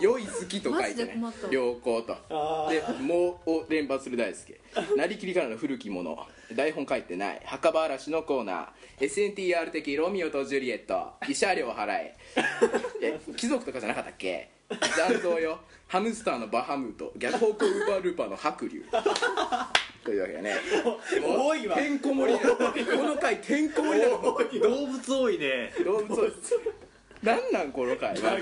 [0.00, 1.20] 良い好きと書いてね。
[1.50, 2.16] 良好と。
[2.30, 4.61] あで「も」を連発する大輔。
[4.96, 7.42] なりきりからの古きもの台本書いてない。
[7.44, 9.35] 墓場嵐のコーナー。
[9.35, 11.14] SNTR 的ロミオとジュリエット。
[11.22, 12.16] 慰謝料払え。
[13.02, 14.48] え貴族とかじゃなかったっけ？
[14.96, 15.58] 残像よ
[15.92, 18.83] ハムスターのバハムート逆方向ウーパールーパーの白龍。
[20.02, 20.57] というわけでね。
[21.22, 21.76] 多いわ。
[21.76, 22.48] てんこ盛りだ。
[22.48, 25.70] この回てんこ盛りだ動物多いね。
[25.85, 26.31] 動物を
[27.22, 28.38] なんなんこの回は。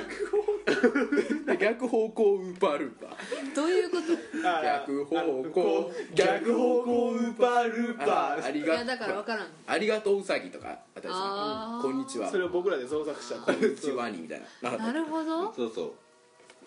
[1.58, 2.34] 逆方向。
[2.36, 3.54] ウーパールーパー。
[3.56, 4.48] どういうこと？
[4.48, 5.16] あ逆方
[5.52, 5.92] 向。
[6.14, 8.10] 逆方向ウーパールーパー。
[8.12, 9.46] あありがいやだからわからん。
[9.66, 11.12] ありがとううさぎとかあったりする
[11.82, 12.30] こんにちは。
[12.30, 14.70] それを僕らで創作したこんにちはにみたいな。
[14.78, 15.52] なるほど。
[15.52, 15.92] そうそう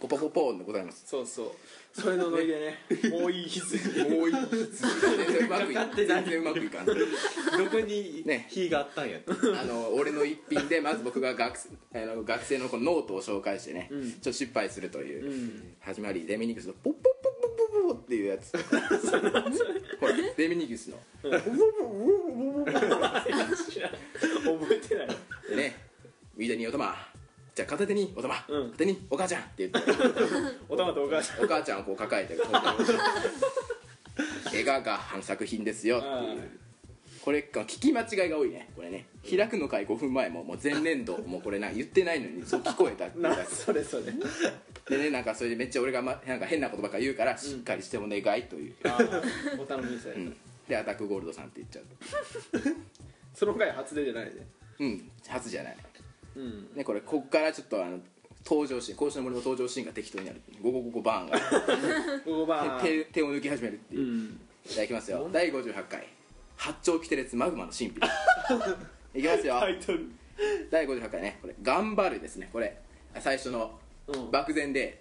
[0.04, 1.06] ポポポポーンでございます。
[1.08, 1.52] そうそう。
[1.94, 2.78] それのノリでね
[3.10, 4.70] もういい羊もういい全
[5.28, 5.96] 然うまくいかん。
[5.96, 6.94] 全然うまくいかんど
[7.72, 18.58] こにね火があったんやってあの俺の一品でまず僕が学生あの学生のこのノートを紹介してね、ちょっと失敗するという、始まりデミニグスのポッポッポッポッポッポッっていうやつ
[20.00, 21.38] ほらデミニグスの覚
[24.74, 25.08] えてない
[25.50, 25.76] でね
[26.36, 27.12] ウ右手におたま
[27.56, 28.72] じゃあ片手におたま、うん。
[28.72, 29.80] 片手にお母ちゃんって言って。
[30.68, 31.46] おたまとお母さん。
[31.46, 32.52] お母ちゃんをこう抱えてこう
[34.56, 36.50] 絵 がが作品ですよっていう。
[37.24, 38.70] これ聞き間違いが多いね。
[38.76, 39.06] これね。
[39.30, 44.04] 開くの会5分前ももう前年度もうこれな言ってないのにそう聞こえたっていうだ なそれそれ。
[44.86, 50.38] けでねなんかそれでめっちゃ俺が、ま、なんか変なことばっか言うからしっかりしてお願いという、あーお頼みにされたうん、
[50.68, 51.84] でアタックゴールドさんって言っちゃう
[53.34, 54.32] その回初出てないで
[54.80, 55.10] うん。
[55.28, 55.78] 初じゃない
[56.36, 56.67] うん。
[56.76, 58.00] ねこれこっからちょっとあの
[58.46, 60.41] 登場シーン甲子の森の登場シーンが適当になる。
[60.62, 61.39] ゴゴゴゴバーンが。
[62.26, 64.02] 5番手手を抜き始めるっていう。
[64.02, 64.39] う、ん。
[64.65, 65.30] いただきますよ。
[65.32, 66.08] 第58回
[66.58, 67.96] 八丁キテレツマグマの神秘。
[69.19, 69.60] いきますよ、
[70.72, 71.38] 第58回ね。
[71.41, 72.50] これ「頑張る」ですね。
[72.52, 72.78] これ
[73.19, 74.32] 最初のうん。
[74.32, 75.00] 漠然で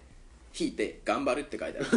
[0.57, 1.87] 引いて「頑張る」って書いてある。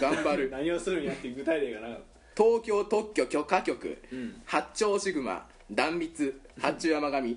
[0.00, 0.50] 頑張る。
[0.50, 2.00] 何をするんやって具体例がなかっ
[2.36, 4.42] 東京特許許可局、ん。
[4.44, 7.36] 八丁シグマ断蜜八中山上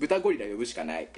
[0.00, 1.08] 豚ゴリラ呼ぶしかない。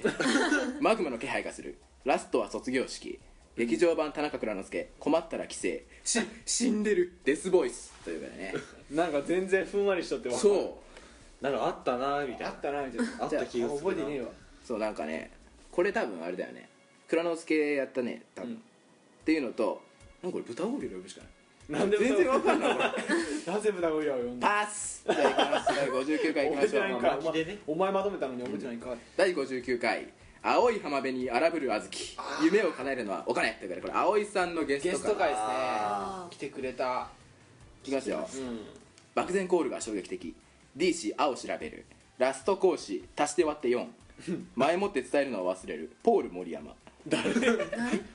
[0.81, 1.77] マグマの気配がする。
[2.03, 3.17] ラストは卒業式。
[3.55, 5.61] 劇場版田中蔵之介困ったら帰省。
[6.03, 7.13] し死んでる。
[7.23, 7.93] デスボイス。
[8.03, 8.53] ということでね。
[8.93, 10.81] たなんか全然ふんわりしとってわかるそ
[11.41, 11.43] う。
[11.43, 12.47] なんかあったなみたいな。
[12.49, 13.23] あったなみたいな。
[13.23, 14.27] あった気がする覚えてねえわ。
[14.65, 15.31] そうなんかね。
[15.71, 16.67] これ多分あれだよね。
[17.07, 18.57] 蔵之介やったね多分、うん。
[18.57, 18.59] っ
[19.23, 19.81] ていうのと
[20.21, 21.29] なんかこれ豚ゴリラ呼ぶしかない
[21.69, 22.77] 全然わかんない。
[23.47, 25.03] なぜ豚ゴリラを呼んだパス。
[25.05, 28.95] じゃあいきます第59回いきましょうお前まとめたのに覚えてないんか。
[29.15, 30.07] 第59回。
[30.45, 31.89] 青い浜辺に荒ぶる小豆。
[32.43, 33.51] 夢を叶えるのはお金。
[33.53, 35.45] ということでこれ葵さんのゲストゲスト会ですね。
[35.47, 37.07] あ来てくれた。
[37.83, 38.27] いきますよ。
[38.33, 38.59] うん
[39.15, 40.33] 漠然コールが衝撃的。
[40.75, 41.85] D 氏青調べる。
[42.17, 43.87] ラスト講師足して割って4
[44.55, 45.91] 前もって伝えるのは忘れる。
[46.01, 46.75] ポール森山。
[47.07, 47.23] 誰？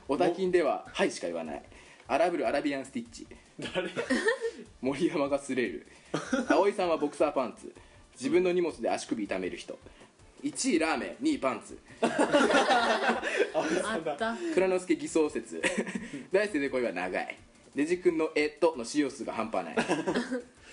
[0.08, 1.62] オタキンでは「はい」しか言わない
[2.08, 3.26] 荒ぶるアラビアンスティッチ。
[3.74, 3.88] 誰？
[4.80, 5.86] 森山がスレール。
[6.48, 7.72] 葵さんはボクサーパンツ。
[8.14, 9.78] 自分の荷物で足首痛める人。
[10.42, 11.78] 1位ラーメン2位パンツ。
[12.00, 12.06] あ
[13.98, 14.36] った。
[14.54, 15.62] 蔵之介偽装説。
[16.32, 17.36] 大勢で声は長い。
[17.74, 19.76] デジ君の「えっと」の使用数が半端ない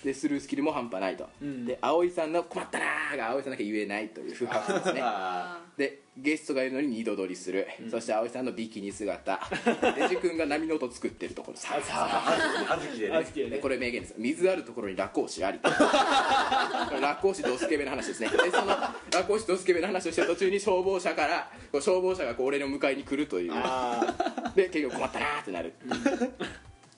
[0.06, 5.00] でスルースキルも半端ないと、で葵さんの「困ったなー」が葵さんだけ言えないという不発ですね。
[5.02, 9.40] あでゲストがいるのに二度撮りする、そして葵さんのビキニ姿。
[9.96, 11.58] デジ君が波の音作ってるところ。
[11.58, 12.38] さあ。
[12.70, 13.50] あずきでね。
[13.50, 14.14] でこれ名言です。
[14.16, 18.28] 水あるところに裸講師あり これ裸講師ドスケベの話ですね。
[18.28, 23.52] でその裸講師ドスケベの話をしてる途中に消防車から消防車がこう俺の迎えに来るという。
[24.54, 25.72] で結局困ったなーってなる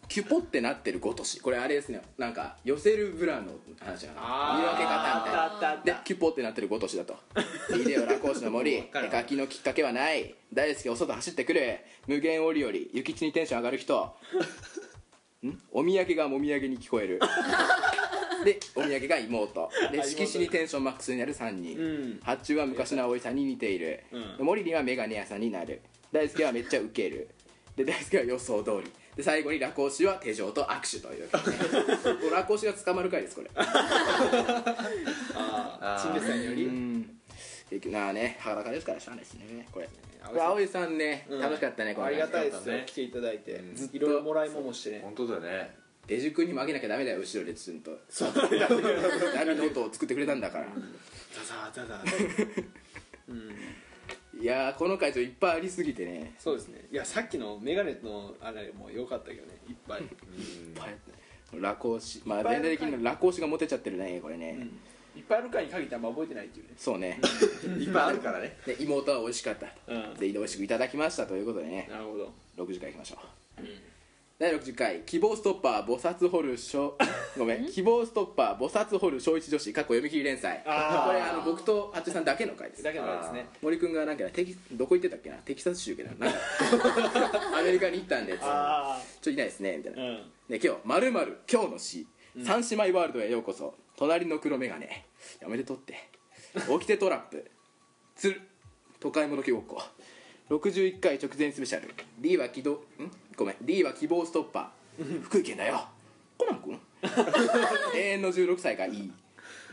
[0.09, 4.14] キュポってなってるごとしこれあれですねなんか寄せるブラの話な。
[4.14, 5.83] の見分け方みたいな。
[5.85, 7.16] でキュポってなってるごとしだと。
[7.77, 10.35] いいでよ裸講師の森絵描きのきっかけはない。
[10.53, 11.79] 大好きお外走ってくる。
[12.07, 14.14] 無限折々諭吉にテンション上がる人。
[15.47, 15.59] ん？
[15.71, 17.21] お土産がもみあげに聞こえる。
[18.44, 19.71] でお土産が妹。
[19.92, 22.21] で色紙にテンションマックスになる3人、うん。
[22.23, 24.37] 発注は昔の葵さんに似ている、うん。
[24.38, 25.83] でモリリンはメガネ屋さんになる。
[26.11, 27.29] 大輔はめっちゃウケる。
[27.77, 31.28] で大輔は予想通りで最後に裸講師は手錠と握手という。
[31.35, 33.50] これ裸講師が捕まる回ですこれ。
[35.35, 37.90] あ陳列祭により。
[37.90, 39.88] なあね裸ですからしゃあないですねこれ。
[40.22, 41.40] こ葵さんねうん。
[41.40, 42.85] 楽しかったねこのありがたいですよね。
[42.87, 43.61] 来ていただいて。
[43.74, 43.96] ずっと。
[43.96, 45.74] いろいろもらい物もしてね本当だね。
[46.07, 47.98] デジ君に負けなきゃダメだよ後ろでツンと。
[48.09, 48.33] そう。
[49.35, 50.66] 波の音を作ってくれたんだから。
[51.33, 52.04] ザザザザ
[53.26, 53.52] うん
[54.40, 56.35] いやーこの回ちょっといっぱいありすぎてね。
[56.38, 56.87] そうですね。
[56.92, 59.59] いやさっきのメガネのあれも良かったけどね。
[59.68, 60.03] いっぱい。
[60.03, 60.09] いっ
[60.77, 60.94] ぱい
[61.51, 64.68] 裸講師まあ全体的に裸講師がモテちゃってるねこれね、
[65.16, 66.72] いっぱいある回に限ってあんま覚えてないっていうね。
[66.77, 67.18] そうね。
[67.81, 68.57] いっぱいあるからね。
[68.64, 69.66] で妹は美味しかった。
[69.66, 70.14] と、うん。
[70.14, 71.88] で美味しくいただきましたということでね。
[71.90, 72.33] なるほど。
[72.64, 73.18] 60回いきましょ
[73.59, 73.62] う、
[74.38, 76.96] 第60回希望ストッパー菩薩掘る小
[77.37, 80.72] ごめん希望ストッパー菩薩掘る小一女子過去読み切り連載これ
[81.20, 82.85] あの僕と八中さんだけの回です。
[82.85, 83.48] だけの回ですね。
[83.61, 85.38] 森君がなんかテキどこ行ってたっけな？
[85.38, 86.12] テキサス州けな。
[86.20, 86.38] なんか。
[87.59, 90.33] アメリカに行ったんでちょっあといないですねみたいな、あうん。
[90.48, 92.07] で今日「まる今日の詩、
[92.44, 93.74] 三姉妹ワールドへようこそ。
[93.96, 94.87] 隣の黒眼鏡
[95.40, 95.94] やめてとって。
[96.55, 97.51] 起きてトラップ。
[98.14, 98.40] つる。
[99.01, 99.83] 都会もどきごっこ。
[100.48, 101.92] 61回直前スペシャル。
[102.20, 102.74] D は希動。
[102.74, 103.11] ん？
[103.38, 103.57] ごめん。
[103.62, 105.22] D は希望ストッパー。
[105.22, 105.87] 福井県だよ。
[106.37, 106.81] コナン君？
[107.94, 109.12] 永遠の16歳がいい。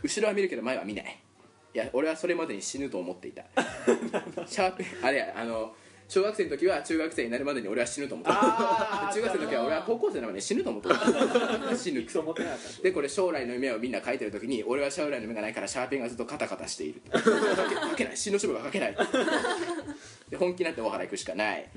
[0.03, 1.19] 後ろは見るけど前は見ない。
[1.73, 3.43] いや俺はそれまでに死ぬと思っていた。
[4.45, 5.75] シャーペンあれやあの
[6.07, 10.95] 小学生の時は中学生になるまでに俺は死ぬと思ってた 中学生の時は俺は高校生なのに死ぬと思ってた。
[11.75, 12.03] 死ぬ。
[12.03, 17.01] クソ持ってなかったでこれ将来の夢をみんな書いてる時に俺は将来の夢がないからシャーペンがずっとカタカタしている。
[17.11, 18.17] 書けない。
[18.17, 18.95] 死の勝負が書けない。
[20.29, 21.69] で本気になって大原行くしかない、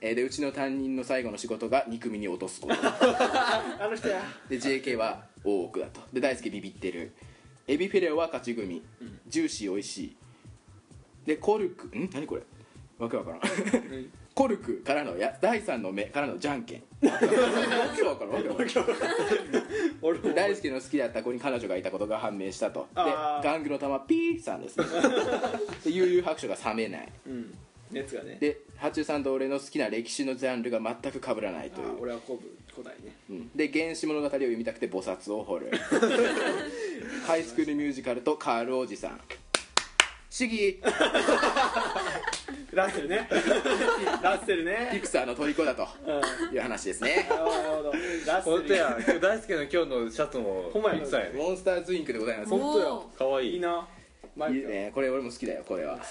[0.00, 4.22] えーでうちの担任の最後の仕事が憎みに落とすことあの人や。
[4.48, 6.00] で JK は大奥だと。
[6.12, 7.12] で大輔ビビってる。
[7.68, 8.82] エビフィレオは勝ち組、
[9.26, 10.16] ジューシーおいしい。
[11.26, 11.88] でコルク。
[11.88, 12.08] ん？
[12.12, 12.42] 何これ？
[12.98, 13.40] わけわからん。
[14.34, 16.82] コルクからのや第三の目からのじゃんけん。
[17.06, 18.34] わけわからん。
[18.34, 18.92] わけわか
[20.02, 20.34] らん。
[20.34, 22.88] 大輔の好きだった子に彼女がいたことが判明したと。
[22.94, 24.86] で玩具の玉ピーさんですね。
[25.84, 27.54] で悠々白書が冷めないうん。
[27.90, 28.38] 熱がね。
[28.40, 31.88] で八中さんと俺の好きな歴史のジャンルが全く被らないという。
[31.88, 32.38] あ俺は古
[32.82, 33.16] 代ね。
[33.30, 33.50] うん。
[33.54, 35.70] で原始物語を読みたくて菩薩を掘る。
[37.26, 39.20] ハイスクールミュージカルとカールおじさん。
[40.28, 40.82] シギ
[42.72, 43.28] ラッセルね。
[44.22, 45.88] ラッセルピねクサーの虜だと。
[46.06, 46.54] うん。
[46.54, 47.26] いう話ですね。
[47.28, 47.92] なるほどなるほど。
[47.92, 48.56] ラッセル。
[48.58, 50.96] 本当や今日大輔の今日のシャツもほんまや。
[50.96, 51.38] ピクサーやね。
[51.38, 52.50] モンスターズインクでございます。
[52.50, 53.54] 本当やおかわいい。
[53.54, 53.88] いいな。
[54.36, 54.56] マイク。
[54.58, 54.90] いいね。
[54.94, 55.98] これ俺も好きだよこれは。
[55.98, 56.02] 好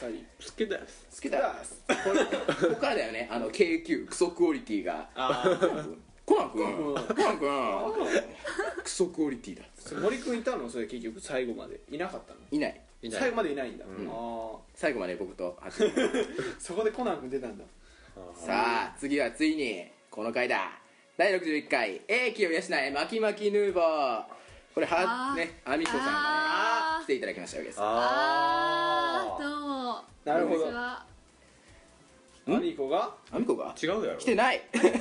[0.55, 0.81] きだよ
[1.13, 1.55] 好きだ。
[1.87, 3.27] これここからだよね。
[3.31, 5.09] あの KQ クソクオリティが。
[5.15, 5.43] あ
[6.25, 6.65] コナン君。
[6.65, 7.49] コナン君。
[8.83, 9.63] クソクオリティだ。
[9.63, 10.67] あ森君いたの？
[10.69, 11.79] それ結局最後まで。
[11.91, 12.39] いなかったの？
[12.49, 13.19] いないいない。
[13.21, 13.87] 最後までいないんだ、ん。
[14.09, 15.57] あ最後まで僕と
[16.59, 17.63] そこでコナン君出たんだ。
[18.33, 20.71] さあ次はついにこの回だ。
[21.17, 24.23] 第61回「英気を養え巻き巻きヌーボー」
[24.73, 25.35] これはあー。
[25.35, 27.79] ねアミコさんがあね来ていただきましたわけです。
[27.81, 30.03] あーどうも。
[30.25, 30.59] なるほど。
[30.61, 31.14] こんにちは
[32.47, 33.15] アミコが？
[33.31, 33.73] アミコが？
[33.81, 34.17] 違うやろ。
[34.17, 34.61] 来てない。
[34.73, 34.91] 間違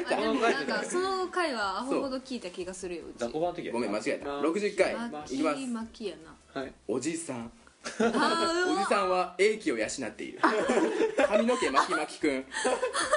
[0.00, 0.16] えた。
[0.18, 3.18] あでもなんかその回はアホほど聞いた気がするようち。
[3.18, 4.26] 雑魚版の時やごめん間違えた。
[4.26, 4.94] まあ60回。
[4.94, 6.16] 巻きいきます巻きや
[6.54, 6.72] なはい。
[6.88, 7.52] おじさん。
[8.00, 10.40] あおじさんは英気を養っている。
[11.28, 12.44] 髪の毛巻き巻きくん。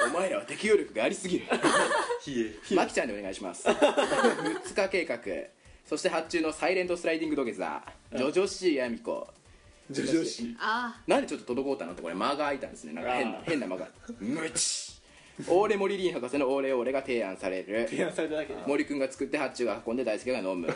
[0.06, 1.46] お前らは適応力がありすぎる。
[2.76, 3.66] マキちゃんでお願いします。
[3.68, 5.18] 6つ化計画。
[5.84, 7.82] そして発注のサイレントスライディング土下座。
[8.16, 9.28] ジョジョシーアミコ
[9.92, 12.92] ジョジョシあなんでちょっと滞ったのってこれ間が空いたんですね。
[12.92, 13.88] なんか変な変な間が。
[14.20, 14.92] ムチ
[15.48, 17.86] オーレモリリン博士のオーレオーレが提案される。
[17.88, 20.68] 提案されただけで森くんが作って発注が運んで大輔が飲む。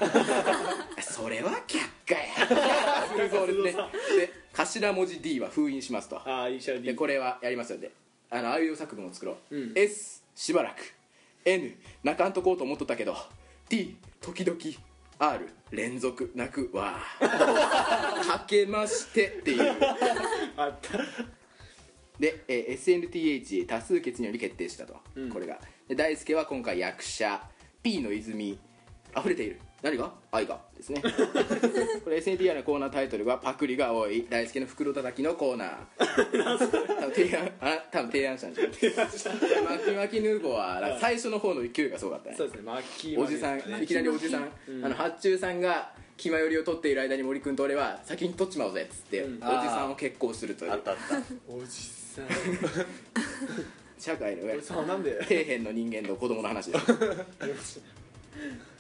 [1.01, 2.47] それは却下や。
[3.13, 3.83] フルゾールですね。
[4.19, 6.17] で頭文字 D は封印しますと。
[6.17, 7.79] ああイニシャル D でこれはやりますよ。
[7.79, 7.91] で
[8.31, 9.73] あのああいう作文を作ろう、うん。
[9.75, 10.95] S しばらく。
[11.45, 13.17] N 泣かんとこうと思っとったけど。
[13.69, 14.59] T 時々
[15.19, 16.99] R 連続泣くわ。
[17.19, 19.77] かけましてっていう。
[20.57, 20.99] あった。
[22.19, 25.31] で、えー SNTH 多数決により決定したと、うん。
[25.31, 25.61] これが。
[25.89, 27.43] で大輔は今回役者。
[27.83, 28.59] P の泉。
[29.17, 30.11] 溢れている何が？
[30.33, 30.59] 愛が。
[30.77, 31.03] ですね。
[32.05, 34.27] これ SNTR のコーナータイトルは「パクリが多い。
[34.29, 35.77] 大輔の袋叩きのコーナー」
[37.01, 38.73] 多分提案あ多分提案したんじゃない
[39.63, 42.37] マキマキヌーボーは最初の方の勢いがすごかったね。
[42.37, 44.51] そうですねマッキーおじさんいきなりおじさん、
[44.83, 49.35] あの発注さんが気まよりを取っている間に森君と俺は先に取っちまおうぜっつって、うん。
[49.37, 50.73] おじさんを結婚するという。
[50.73, 51.17] あったあった。
[51.47, 52.27] おじさん。
[53.99, 54.61] 社会の上。
[54.61, 56.79] 底辺の人間の子供の話で
[57.59, 57.81] す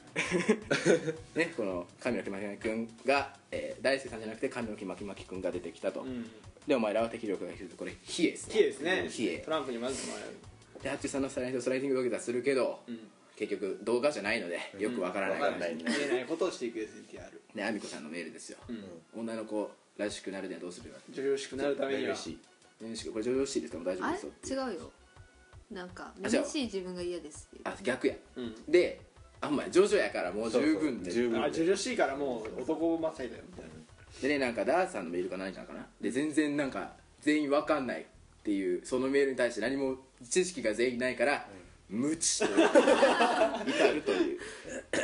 [1.34, 6.30] ねこの神の木まきまきくんが、えー大輔さんじゃなくて神の木まきまきくんが出てきたと、うん。
[6.66, 7.76] でお前らは適力が低いと。
[7.76, 8.52] これ冷えですね。
[8.52, 9.10] キエですね。
[9.18, 10.36] 冷えトランプに混ぜてもらえる
[10.82, 12.98] でハッチさんのスライドスライディング土下座するけど、うん。
[13.36, 15.38] 結局動画じゃないのでよくわからない。
[15.50, 19.20] 問題になる、見えないことをしていく SNTR でアミコさんのメールですよ、うん。
[19.20, 20.98] 女の子らしくなるにはどうするか。
[21.12, 22.14] 女々しくなるためには。
[22.14, 22.20] こ
[23.18, 23.78] れ女々しいですか？
[23.78, 24.66] も大丈夫あですよ。
[24.66, 24.72] れ？
[24.72, 24.90] 違うよ。
[25.70, 26.30] なんかあ違う。
[26.30, 27.62] 珍しい自分が嫌ですっていう。
[27.64, 28.14] あ逆や。
[28.36, 28.54] うん。
[28.68, 29.00] で
[29.40, 33.70] あんまりジョジョやからもう十分で十分あ女々しいからもう男まさいだよみたいな。
[34.20, 35.86] でねなんかダースさんのメールか何かなかな？
[36.00, 38.04] で全然なんか全員わかんないっ
[38.42, 39.96] ていうそのメールに対して何も
[40.28, 41.46] 知識が全員ないから、
[41.90, 44.38] 無知と至るという。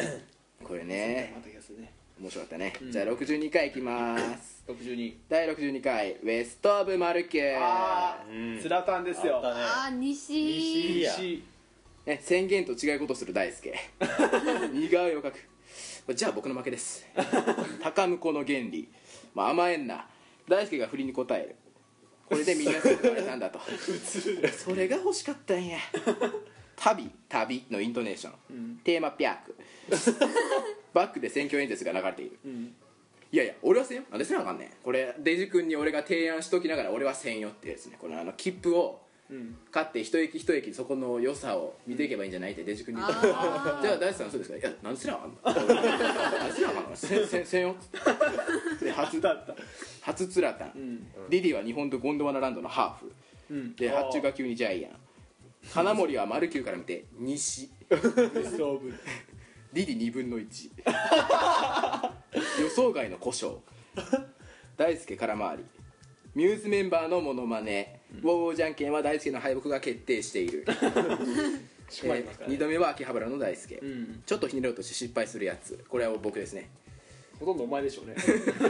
[0.65, 1.35] これね。
[1.79, 1.93] ね。
[2.21, 2.93] 面白かったね、うん。
[2.93, 4.63] じゃあ62回いきます。
[4.69, 8.59] 62第62回ウエスト・オブ・マルキューあうん。
[8.59, 9.37] あスラタンですよ。
[9.37, 9.65] あったね。
[9.65, 10.33] あー西。
[10.33, 11.13] 西や。
[11.13, 11.43] 西
[12.07, 13.73] ね、宣言と違うことする大輔。
[14.73, 16.15] 苦いを書く。
[16.15, 17.07] じゃあ僕の負けです。
[17.81, 18.89] 高婿の原理、
[19.35, 20.09] まあ、甘えんな。
[20.49, 21.57] 大輔が振りに答える。
[22.29, 23.61] これでみんな救われたんだと。
[24.57, 25.79] それが欲しかったんや。
[26.75, 27.11] 旅。
[27.29, 29.57] 旅のイントネーション、テーマピャーク。
[30.93, 32.75] バックで選挙演説が流れている、ん。
[33.31, 34.05] いやいや俺はせんよ。
[34.11, 34.71] なんでせなあかんねん。
[34.83, 37.97] これデジ君に俺が提案しときながら俺はせんよってやつね。
[38.01, 39.02] このあの切符をうん
[39.71, 44.59] 買って一駅一駅そこの良さを見ていけばいいんじゃないってデジ君に言ったじゃあ大地さんそうですか？
[44.59, 45.37] いや何すらあんの？
[45.43, 46.97] 何すらあかんの？
[46.97, 47.77] せんせんせんよ
[48.81, 49.55] で初だった。
[50.03, 51.07] 初ツラタン、ん。
[51.31, 53.13] リリーは日本とゴンドワナランドのハーフ。
[53.51, 53.75] うん。
[53.77, 54.93] で発注が急にジャイアン。
[55.73, 57.71] 金森は丸九から見て西。
[59.73, 60.71] リリ2分の1
[62.63, 63.59] 予想外の故障。
[64.77, 65.65] 大輔空回り
[66.35, 70.65] ミューズメンバーのモノマネ、ウォーウォーじゃんけんは大輔の敗北が決定している、
[71.91, 72.57] しまいますからね。
[72.57, 74.23] 2度目は秋葉原の大輔、うん。
[74.25, 75.85] ちょっとひねろうとして失敗するやつ。
[75.89, 76.71] これは僕ですね。
[77.39, 78.15] ほとんどお前でしょうね。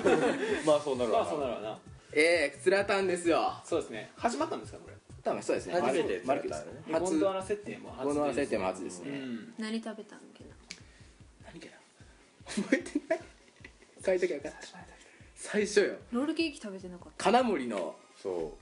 [0.67, 1.79] まあそうなるわまあそうなるわな。
[2.15, 3.53] ええつらたんですよ。
[3.65, 4.11] そうですね。
[4.17, 4.97] 始まったんですかこれ。
[5.23, 5.75] 多分そうですね。
[5.75, 7.01] 初めてマルクです初。
[7.05, 9.11] ゴンドワナ設定も初ゴンドワナ設定も初ですね。
[9.11, 9.55] うん。
[9.59, 10.51] 何食べたんけな。
[11.47, 12.63] 何かな。
[12.65, 13.21] 覚えてない。
[14.05, 14.92] 書いときゃ分かんない
[15.45, 15.95] 最初よ。
[16.13, 17.25] ロールケーキ食べてなかった？
[17.25, 18.57] 金森のそ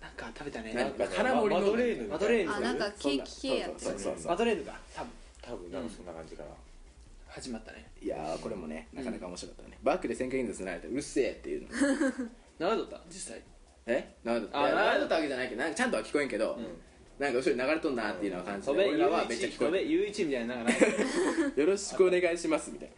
[0.00, 0.72] なんか食べたね。
[0.72, 4.30] なんかう金森のマドレーヌマドレーヌあなんかケーキ系やったよそうそうそうそう。
[4.30, 4.72] マドレーヌか。
[4.94, 5.10] 多分。
[5.42, 6.48] 多分なんかそんな感じかな。
[7.28, 7.90] 始まったね。
[8.00, 9.78] いやーこれもねなかなか面白かったね。
[9.82, 11.68] バックで1000回演説なられてうるせえっていうの。
[12.58, 13.00] 何だった？
[13.10, 13.42] 実際。
[13.86, 14.14] え？
[14.24, 16.58] なんだああなんだったわけじゃないけどなんかちゃんとは聞こえんけど
[17.18, 19.44] なんか後ろに流れとんなっていうのは感じて俺らはめっち。
[19.44, 21.52] ゃ聞こえ飛べ U1 みたいななんかないる。
[21.60, 22.94] よろしくお願いしますみたいな。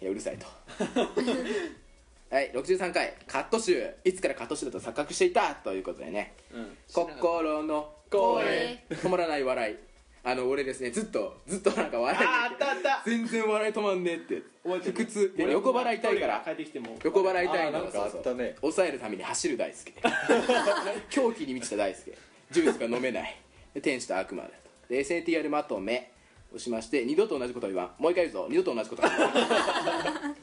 [0.00, 0.46] いやうるさいと
[2.30, 3.14] はい63回。
[3.26, 3.88] カット集。
[4.04, 5.54] いつからカット集だと錯覚していた？
[5.54, 6.34] ということでね。
[6.54, 6.76] うん。
[6.92, 8.84] 心の声。
[8.90, 9.76] 止まらない笑い。
[10.24, 12.26] あの俺ですねずっとずっとなんか笑い。
[12.26, 13.02] ああったあった。
[13.06, 14.42] 全然笑い止まんねえって。
[14.62, 15.34] 腹痛。
[15.38, 16.42] 横払いたいから。
[16.44, 16.98] 帰ってきても。
[17.02, 18.02] 横払いたいのそうそう。
[18.02, 18.56] あったね。
[18.60, 19.94] 抑えるために走る大輔。
[21.08, 22.12] 狂気に満ちた大輔。
[22.50, 23.36] ジュースが飲めない。
[23.72, 24.54] で天使と悪魔だと。
[24.90, 26.12] で SNTR まとめ
[26.54, 28.02] をしまして二度と同じことは言わん。
[28.02, 28.46] もう一回言うぞ。
[28.50, 29.26] 二度と同じことは言わ
[30.30, 30.36] ん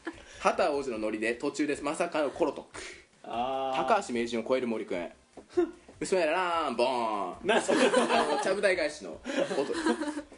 [0.45, 2.79] 畑王子のノリで途中ですまさかのコロトック。
[3.23, 5.09] あ高橋名人を超える森くん。
[5.99, 7.31] 娘らラーンボーン。
[7.31, 7.79] あなそれ。
[7.87, 9.73] あのちゃぶ台返しの音。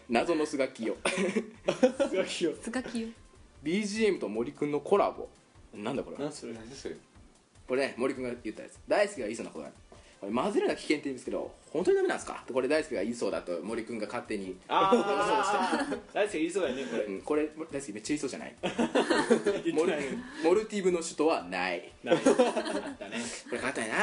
[0.08, 0.96] 謎のスガキよ。
[1.04, 2.56] すごいよ。
[2.62, 3.10] スガキよ。
[3.62, 5.28] BGM と森くんのコラボ。
[5.74, 6.24] なんだこれは。
[6.24, 6.96] 何それ何それ。
[7.68, 8.80] これね森くんが言ったやつ。
[8.88, 9.76] 大輔が言いそうなことがある
[10.34, 12.44] 混ぜるのは危険って言うんですけど本当にダメなんですか？
[12.52, 14.56] これ大輔が言いそうだと森くんが勝手に。
[14.68, 17.04] ああ 大輔言いそうやねこれ。
[17.04, 18.56] うんこれ大輔めっちゃ言いそうじゃない？
[19.74, 19.94] モル
[20.44, 21.92] モルティブの首都はない。
[22.04, 22.16] ない。
[22.16, 23.18] あったね
[23.50, 23.96] これかかってないな。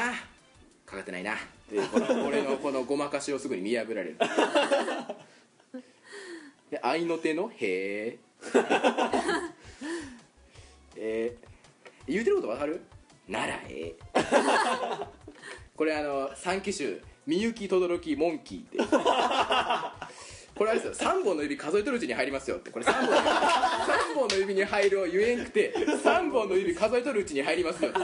[0.85, 1.35] かかってないな。
[1.69, 4.17] でこの俺の このごまかしをすぐに見破られる。
[6.69, 8.17] で愛の手の「へえ」
[10.97, 12.81] えー、言うてることわかる？
[13.27, 14.21] ならええ
[15.75, 18.95] これあの三機種みゆきとどろきモンキーって
[20.55, 22.71] これあれですよ3本の指数えとるうちに入りますよって。
[22.71, 27.99] これ3本三本の指に入るを言えんくて3本の指数えとるうちに入りますよって。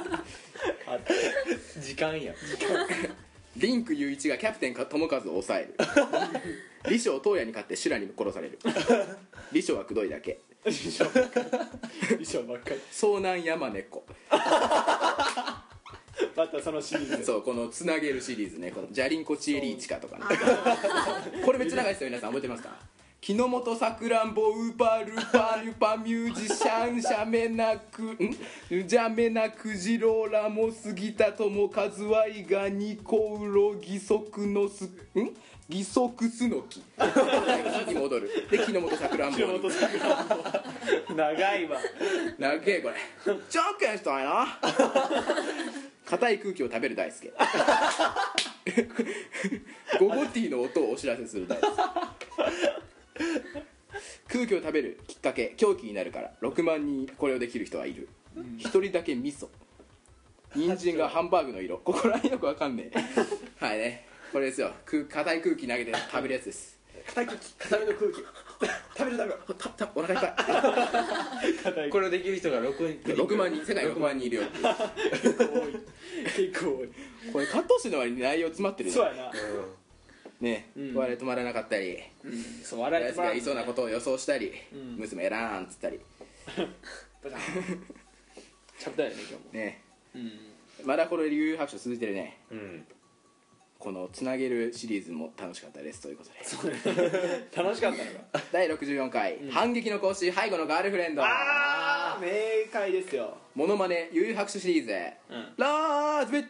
[1.80, 2.34] 時間や。
[3.56, 5.76] リンク雄一がキャプテンか友和を抑える。
[6.84, 8.60] 李翔東野に勝って修羅に殺される。
[9.50, 10.42] 李翔はくどいだけ。
[10.64, 11.46] 衣装ばっかり。
[12.26, 12.82] 衣装ばっかり。
[12.92, 14.06] 遭難山猫
[16.36, 17.26] またそのシリーズ。
[17.26, 18.72] そうこのつなげるシリーズね。
[18.72, 20.24] このジャリンコチエリーチカとかね。
[21.46, 22.30] これめっちゃ長いですよ皆さん。
[22.30, 22.70] 覚えてますか？
[23.22, 34.90] 木の本さくらんぼウパルパルパミュージシャンシャメナクんジャメナクジローラモ杉田智和ワイガニコウロ義足のすん
[35.70, 36.78] 義足すのき
[37.88, 39.46] に戻るで木の本さくらんぼに
[41.16, 41.78] 長いわ
[42.40, 42.96] 長えこれ
[43.48, 44.48] じゃんけんしたいな
[46.12, 47.32] 硬い空気を食べる大輔。
[49.98, 51.68] ゴゴティーの音をお知らせする大輔。
[54.28, 56.34] 空気を食べるきっかけ狂気になるから。
[56.42, 58.10] 6万人これをできる人はいる。
[58.58, 59.48] 一、人だけ味噌。
[60.54, 61.78] 人参がハンバーグの色。
[61.78, 63.66] ここら辺よくわかんねえ。
[63.66, 64.06] はいね。
[64.34, 64.74] これですよ。
[64.86, 66.78] 空硬い空気投げて食べるやつです。
[67.08, 67.54] 硬い空気。
[67.54, 68.22] 硬めの空気
[68.98, 69.36] 食べる食べる。
[69.58, 71.90] たたお腹痛い硬い。
[71.90, 75.74] これをできる人が6人6万人世界6万人いるよ結構多い
[76.52, 76.90] 結構多い
[77.34, 79.32] これカットしての割に内容詰まってるよそうやな
[80.40, 86.00] ね、うん笑い止まらなかったりうんそう笑いやつが言いそうなことを予想したり、うん娘やらんっつったり
[87.24, 87.40] バタン
[88.80, 89.82] チャプターやね今日もね
[90.16, 90.32] うん
[90.86, 92.86] まだこれ理由白書続いてるねうん
[93.82, 96.78] このつなげるシリーズも楽しかったですということで。
[97.56, 98.46] 楽しかったのか。
[98.52, 101.24] 第64回、反撃の講師背後のガールフレンド。
[101.24, 102.28] ああ明
[102.72, 103.36] 快ですよ。
[103.56, 104.92] モノマネ悠々白書シリーズ、
[105.32, 105.54] うん。
[105.58, 106.46] ラーズベッ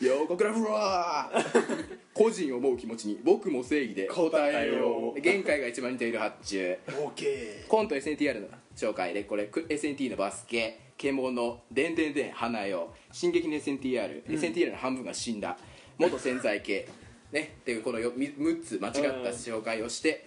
[0.00, 5.20] 予告ラフラー個人を思う気持ちに僕も正義で答えよう。
[5.20, 6.78] 限界が一番似ている発注。
[6.88, 10.80] オーケコント SNTR の紹介でこれく SNT のバスケ。
[10.96, 12.94] 獣でんでんでん花よ。
[13.10, 15.58] 進撃の SNTR、SNTR の半分が死んだ
[15.98, 16.88] 元潜在系。
[17.32, 17.56] ね。
[17.60, 20.26] っていうこのよみ6つ間違った紹介をして、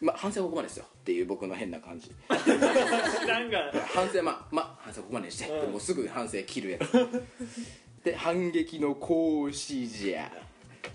[0.00, 2.10] まあ反省はここまでですよっていう僕の変な感じ。
[2.28, 3.58] ーなんか
[3.94, 5.72] 反省はまあまあ反省はここまでにして、うん。
[5.72, 7.08] もうすぐ反省切るやつ。
[8.04, 10.30] で反撃の講師じゃ。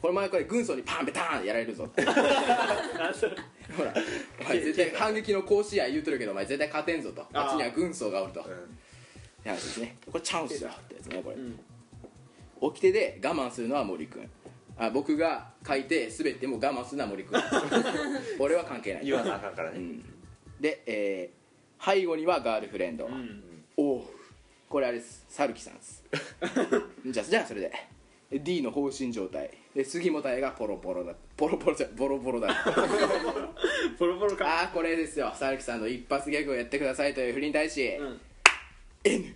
[0.02, 1.86] これ前これ軍曹にパンペターンやられるぞ。
[1.86, 3.94] ってほら。
[4.42, 7.26] お前絶対反撃の講師や言うとるけどお前絶対勝てんぞと。
[7.34, 8.42] あっちには軍曹がおると。
[8.42, 8.44] っ
[9.44, 9.96] て話ですね。
[10.12, 11.58] これチャンスだってやつねこれ、ん
[12.62, 14.30] 起きてで我慢するのは森君
[14.78, 17.40] あ僕が書いて滑っても我慢するのは森君
[18.40, 19.06] 俺は関係ない。
[19.06, 19.78] 言わなあかんからね。
[19.78, 20.04] うん。
[20.60, 21.38] で、えー
[21.80, 23.44] 背後にはガールフレンド、うん。
[23.78, 24.02] おう
[24.68, 25.24] これあれです。
[25.30, 26.04] サルキさんです。
[27.06, 27.72] じゃあじゃあそれで。
[28.32, 29.52] D の放心状態。
[29.74, 31.14] で杉本彩がポロポロだ。
[31.38, 32.50] ポロポロじゃボロボロだ。
[33.98, 34.46] ボロボロか。
[34.48, 35.32] ああこれですよ。
[35.36, 38.20] サルキさんの一発ギャグをやってくださいという振りに対し、ん
[39.08, 39.36] N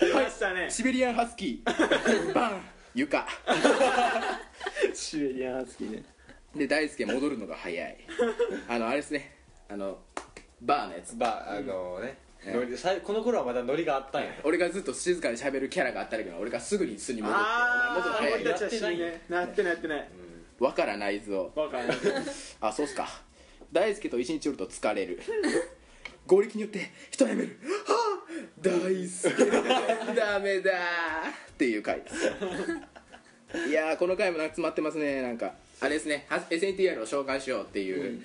[0.00, 0.70] 出ましたね。
[0.70, 2.32] シベリアンハスキー。
[2.32, 2.60] バン。
[2.94, 3.26] 床。
[4.94, 6.04] シベリアンハスキーね。
[6.56, 7.96] で大輔戻るのが早い。
[8.68, 9.36] あのあれですね。
[9.68, 9.98] あの
[10.62, 11.16] バーのやつ。
[11.16, 12.18] ばあのね。
[12.46, 14.28] ノリさいこの頃はまだノリがあったんや。
[14.44, 19.22] 俺がずっと静かに喋るキャラがあったけど俺がすぐに巣に戻ってああ俺たちは死んね。
[19.28, 20.08] なってないやってない。
[20.60, 21.52] わからないぞ。
[21.56, 21.96] わかんない。
[22.60, 23.08] あそうっすか。
[23.72, 25.20] 大輔と一日おると疲れる。
[26.26, 27.58] 合力によって人をやめる。
[27.86, 27.93] は
[28.70, 30.70] あ大輔ダメだ。
[30.70, 33.68] っていう回です。
[33.68, 35.22] いやーこの回もなんか詰まってますね。
[35.22, 36.26] なんかあれですね。
[36.28, 38.20] は SNTR を紹介しようっていう、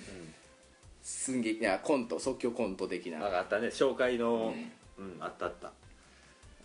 [1.03, 3.23] 寸劇いやコント即興コント的な。
[3.23, 3.67] ああったね。
[3.67, 4.53] 紹介の
[4.97, 5.71] うんあったあった。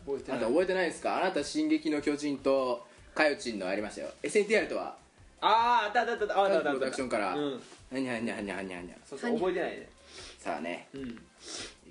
[0.06, 1.18] 覚えてあなた覚えてないですか？
[1.18, 4.08] あなた「進撃の巨人」と「かよちん」のありましたよ。
[4.22, 4.96] SNTR とは？
[5.40, 6.12] あああったあった。
[6.12, 6.70] あったあったあった。
[6.70, 7.34] プロダクションから。
[7.34, 7.52] うん
[7.92, 8.96] 「はにゃはにゃはにゃはにゃはにゃ。
[9.04, 9.88] そうそう覚えてないね」
[10.40, 10.88] さあね。
[10.94, 11.08] うん。
[11.10, 11.18] い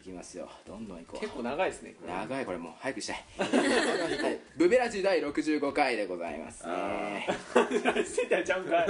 [0.04, 0.48] きますよ。
[0.68, 1.20] どんどんいこう。
[1.20, 3.24] 結構長いですね長いこれもう早くしたい。
[3.38, 7.28] は いブベラジ第65回でございますね。
[8.06, 8.88] センターちゃうんかい。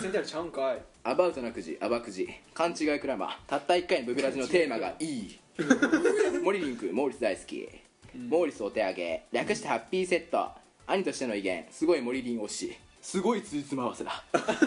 [0.00, 0.82] センターちゃうんかい。
[1.04, 3.36] アバウトなくじアバくじ勘違いクラマー。
[3.46, 5.38] たった1回のブベラジのテーマがいい。
[6.42, 7.68] モリリンクモーリス大好き、
[8.14, 9.22] モーリスお手上げ。
[9.32, 10.50] 略してハッピーセット。
[10.86, 11.66] 兄としての威厳。
[11.70, 12.76] すごいモリリン推し。
[13.02, 14.24] すごいついつま合わせだ。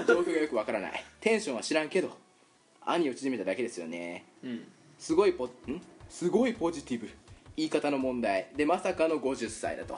[0.08, 1.04] 状況がよくわからない。
[1.20, 2.16] テンションは知らんけど。
[2.86, 4.26] 兄を縮めただけですよね。
[4.44, 4.68] うん
[5.02, 5.50] すごいポん？
[6.10, 7.10] すごいポジティブ。
[7.58, 8.50] 言い方の問題。
[8.56, 9.98] でまさかの50歳だと。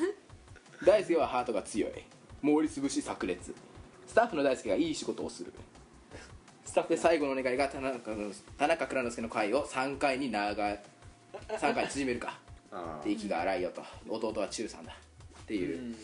[0.84, 1.92] 大輔はハートが強い。
[2.42, 3.54] 毛利潰し炸裂。
[4.06, 5.52] スタッフの大輔がいい仕事をする。
[6.66, 10.78] スタッフで最後のお願いが田中の田中蔵之介の回を3回に長い
[11.48, 12.38] 3回に縮めるか。
[12.70, 13.82] あで息が荒いよと。
[14.06, 14.94] 弟は中さんだ。
[15.40, 15.96] っていう、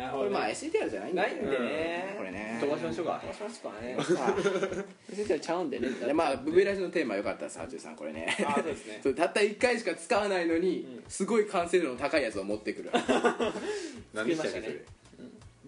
[0.00, 1.28] なるほどこれまあ STR じゃないんだよ。
[1.28, 2.14] ないんでね。
[2.16, 2.58] これね。
[2.58, 3.20] 飛ばしましょうか。
[3.20, 3.96] 飛ばしますかね。
[4.00, 5.88] さセンターちゃうんでね。
[6.02, 8.34] あでまあブベラジのテーマよかったら30さんこれね。
[8.46, 9.00] あそうですね。
[9.04, 12.90] そうたった1回しか使わないのに、すごい完成度の高いやつを持ってくる。
[14.14, 14.99] 何でしたっけ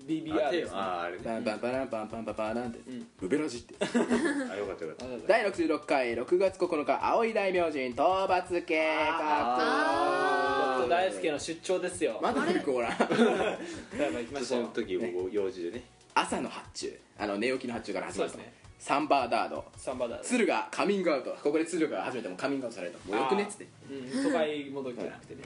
[0.07, 0.76] BBR ですね。
[0.76, 1.22] マああれね。
[1.24, 2.80] パンパンパランパンパンパンパランって、
[3.20, 3.74] ブベラジって。
[3.82, 12.92] あよかったよかっ 第66回6月9日青い大明神討伐計画大輔の出張ですよまだ出てこらん。
[12.98, 14.61] さあ行きまたしょう。
[14.61, 15.82] その時僕用事でね。
[16.14, 16.98] 朝の発注。
[17.18, 18.62] あの寝起きの発注から始まるとそうですね。
[18.78, 19.64] サンバーダード。
[19.76, 21.30] サンバだ鶴がカミングアウト。
[21.42, 23.66] ここで鶴が初めてもカミングアウトされるともうよくねっつって。
[23.90, 24.24] うん。
[24.24, 25.42] 都会戻りじゃなくてね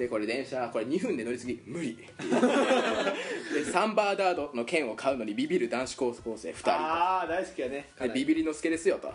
[0.00, 1.94] でこれ電車これ2分で乗り継ぎ無理。
[3.52, 7.90] でサンバーダードの剣を買うのにビビる男子高校生2人ああ大好きやね。
[8.00, 9.12] でビビりの助ですよと。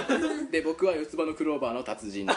[0.52, 2.28] で僕は四つ葉のクローバーの達人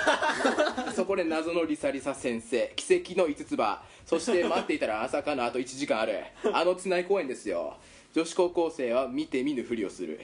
[0.95, 3.83] そこで謎のリサリサ先生奇跡の五つ葉。
[4.05, 6.19] そして待っていたら朝かのあと1時間ある。
[6.53, 7.75] あの津内公園ですよ。
[8.13, 10.21] 女子高校生は見て見ぬふりをする、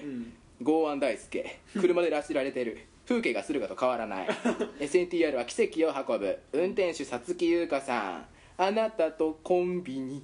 [0.62, 1.60] 剛腕大輔。
[1.80, 4.28] 車で拉致られてる風景が駿河と変わらない。
[4.80, 6.40] SNTR は奇跡を運ぶ。
[6.54, 8.26] 運転手さつき優香さん。
[8.58, 10.24] あなたとコンビニ。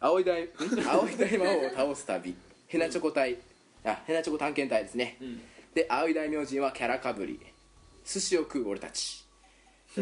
[0.00, 0.48] 青い大ん？
[0.88, 2.34] 青い大魔王を倒す旅。
[2.68, 3.36] ヘナチョコ隊。
[3.84, 5.18] あヘナチョコ探検隊ですね、
[5.74, 7.38] で青い大明神はキャラかぶり。
[8.06, 9.23] 寿司を食う俺たち。
[9.23, 9.23] で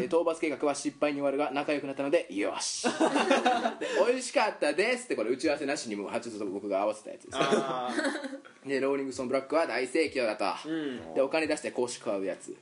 [0.01, 2.87] 討伐計画は失敗に終わるが仲良くなったのでよし。
[3.79, 5.05] で美味しかったです。
[5.05, 7.37] ってこれ打ち合わせなしにも初と僕が合わせたやつです。
[7.39, 7.93] あ
[8.65, 10.45] でローリングストンブラックは大盛況だと、
[11.13, 12.55] でお金出して公式買うやつ。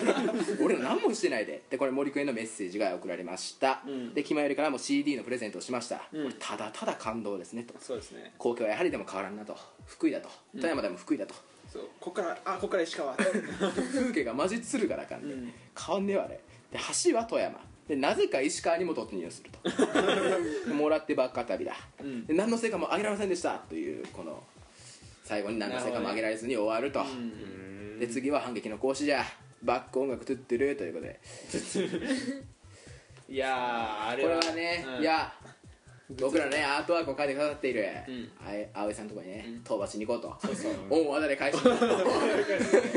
[0.60, 1.62] 俺ら何もしてないで。
[1.70, 3.82] でこれ森君へのメッセージが送られました、
[4.14, 7.74] で決まりからも CD のプレゼントをしました、これただただ感動ですねと。
[7.76, 8.34] あそうですね。
[8.38, 9.56] 皇居はやはりでも変わらんなと。
[9.86, 10.28] 福井だと。
[10.54, 11.34] 富山でも福井だと、
[11.72, 11.82] そう。
[12.00, 13.14] ここからあここから石川。
[13.14, 16.40] 風景がマジ敦賀だからね、変わんねえわあれ
[16.76, 17.58] で橋は富山。
[17.88, 19.58] でなぜか石川にも突入すると。
[20.68, 21.76] でもらってばっか旅だ、
[22.26, 23.58] で何の成果も上げられませんでした。
[23.68, 24.42] というこの
[25.24, 27.04] 最後に何の成果も上げられずに終わると。
[28.00, 29.24] で次は反撃の講師じゃ。
[29.62, 31.20] バック音楽トゥットゥルーということで。
[33.28, 34.40] いやーあこれは。
[34.40, 35.02] れはね、うん。
[35.02, 35.32] いや
[36.10, 38.30] 僕らねアートワークを書いてくださっている、ん。
[38.46, 40.36] あい葵さんのとこにね、討伐しに行こうと。
[40.90, 41.86] 恩をあだで返しに行こうた。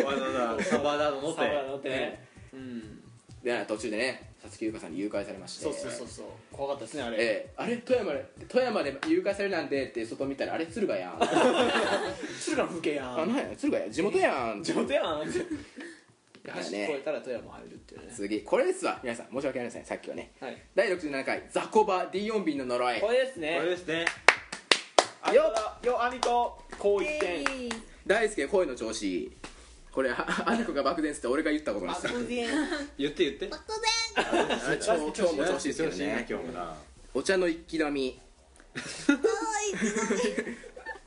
[0.06, 1.42] わざわざサバダード乗って。
[1.42, 1.90] サバ乗って。
[1.90, 2.26] ね。
[2.54, 2.99] うん
[3.44, 5.64] で途中でねさつき優香さんに誘拐されまして。
[5.64, 6.26] そうそうそうそう。
[6.52, 7.18] 怖かったですねあれ。
[7.18, 7.54] ええ。
[7.58, 11.18] あれ富山で富山で誘拐されるなんてって外見たらあれ敦賀やん。
[11.20, 13.20] 敦賀の風景やん。
[13.22, 14.64] あなんや敦賀や地元やん。
[14.64, 15.22] 地元やん。
[15.22, 15.40] って
[16.50, 18.14] 越えたら富山入るっていうね。
[18.16, 19.00] 次これですわ。
[19.04, 19.86] 皆さん申し訳ありません。
[19.86, 20.32] さっきはね。
[20.40, 20.58] はい。
[20.74, 23.02] 第67回ザコバ D4 便の呪い。
[23.02, 23.58] これですね。
[23.58, 24.06] これですね。
[25.34, 27.44] よよ兄とこう一点。
[28.08, 29.32] 大輔声の調子
[30.00, 32.08] ここれああの子が漠然って俺が言ったことです
[32.98, 33.50] 言って言って。
[34.16, 36.26] あ超今日も調子いいですよね。
[36.30, 36.74] 今日もな。
[37.14, 38.18] お茶の一気飲み。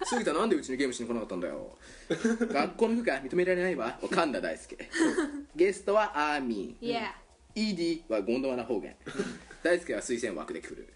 [0.05, 1.75] 杉田なんでうちにゲームしに来なかったんだよ。
[2.53, 3.99] 学校の部が認められないわ。
[4.11, 4.77] 神田大輔。
[5.57, 6.95] ゲストはアーミー。
[6.95, 7.13] Yeah
[7.55, 8.95] ED はゴンドワナ方言。
[9.63, 10.93] 大輔は推薦枠で来る。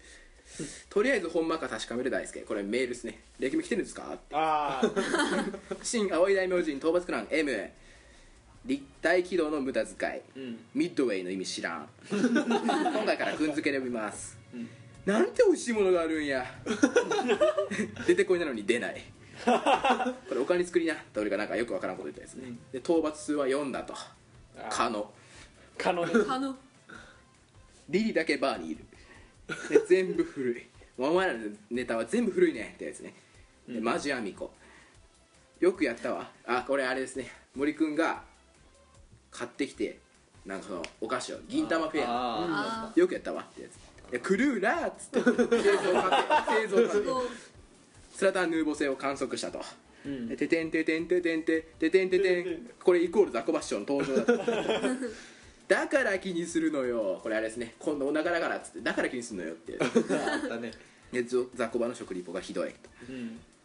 [0.89, 2.41] とりあえず本間か確かめる大輔。
[2.41, 3.21] これメールですね。
[3.39, 4.17] レキュメ来てるんですか？
[4.31, 4.91] ああ
[5.81, 7.51] 新葵大明神討伐クラン M
[8.67, 10.21] 立体軌道の無駄遣い、
[10.75, 11.89] ミッドウェイの意味知らん。
[12.11, 14.37] 今回からくんづけで読みます、
[15.05, 16.45] なんて美味しいものがあるんや。
[18.05, 19.01] 出てこいなのに出ない。
[19.45, 20.95] これお金作りな。
[20.95, 23.95] って俺がなんかよくわからんこと言ったやつね、で討伐数は4だと。
[24.69, 25.13] 可能
[25.77, 26.13] 可能ね。
[26.27, 26.57] あの
[27.87, 28.83] リリだけバーにいる。
[29.69, 30.67] で全部古い。
[30.97, 31.39] お前らの
[31.69, 33.13] ネタは全部古いねってやつね。
[33.65, 34.51] でマジアミコ。
[35.61, 36.29] よくやったわ。
[36.45, 37.31] あこれあれですね。
[37.55, 38.23] 森くんが
[39.37, 39.99] 買ってきて
[40.45, 42.05] なんかそのお菓子を銀玉フェア。
[42.07, 44.11] あよくやったわってやつ。
[44.11, 45.19] でクルーラーっつって。
[45.19, 47.21] 製造過程製造過程
[48.15, 49.59] スラタンヌーボ製を観測したと、
[50.27, 52.69] でててんててんててんてててんててん。
[52.83, 54.53] これイコールザコバッションの登場だと
[55.67, 57.19] だから気にするのよ。
[57.21, 57.75] これあれですね。
[57.77, 58.81] 今度お腹だからっつって。
[58.81, 60.71] だから気にするのよってやつあったね。
[61.53, 62.89] ザコバの食リポがひどいと、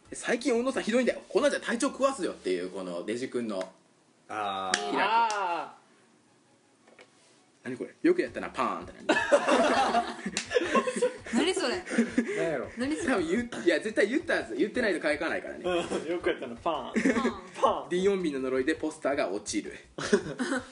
[0.09, 1.21] で最近小野さんひどいんだよ。
[1.29, 3.71] こんなんじゃ体調壊すよっていうこのデジ君の
[4.29, 5.73] あ開けあ
[7.63, 7.91] 何これ？
[8.01, 9.17] よくやったなパーンって何
[11.45, 11.75] 何それ？
[11.75, 11.79] あ
[12.37, 12.67] なんやろ？
[12.77, 13.07] 何それ？
[13.13, 15.61] 多分言ういや絶対言ったやつ言ってないと返かないからね。
[15.65, 15.69] あ
[16.11, 16.99] よくやったのパン。
[16.99, 17.03] うん
[17.61, 17.89] パン。
[17.89, 19.77] ディオンビンの呪いでポスターが落ちる。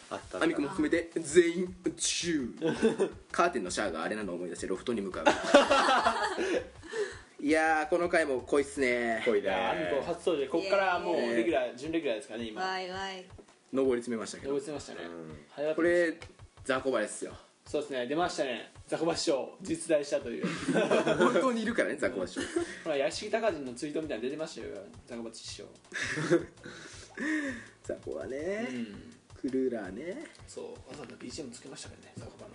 [0.09, 5.25] あったアミコも含めて全員チューカーテンのシャアがあれなのを思い出してロフトに向かう
[7.43, 9.23] いやーこの回も濃いっすね。
[9.25, 9.49] 濃いね。
[9.49, 12.61] アミコ初登場ここからもうレギュラー準レギュラーですからね今。
[12.61, 13.25] わいわい
[13.73, 14.49] 上り詰めましたけど。
[14.49, 14.99] 動物出ましたね。
[15.49, 16.19] 早かったこれ
[16.63, 17.33] ザコバですよ。
[17.65, 18.71] そうですね出ましたね。
[18.85, 20.45] ザコバ師匠実在したという。
[21.17, 22.41] 本当にいるからねザコバ師匠
[22.83, 24.73] ほら屋敷隆人のツイートみたいなの出てましたよ
[25.07, 25.63] ザコバ師匠。
[27.83, 29.11] ザコバね、うん。
[29.41, 30.25] クルーラーね。
[30.47, 30.65] そう。
[30.87, 32.45] わざわざ BGM つけましたからねザコバ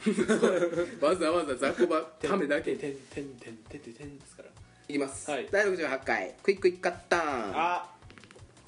[1.02, 1.08] の。
[1.10, 2.76] わざわざザコバためだけ。
[2.76, 4.50] てんてんてんてんてんてんですから
[4.88, 5.48] いきます、はい。
[5.50, 6.34] 第68回。
[6.42, 7.52] クイックイッカッターン。
[7.54, 7.90] あ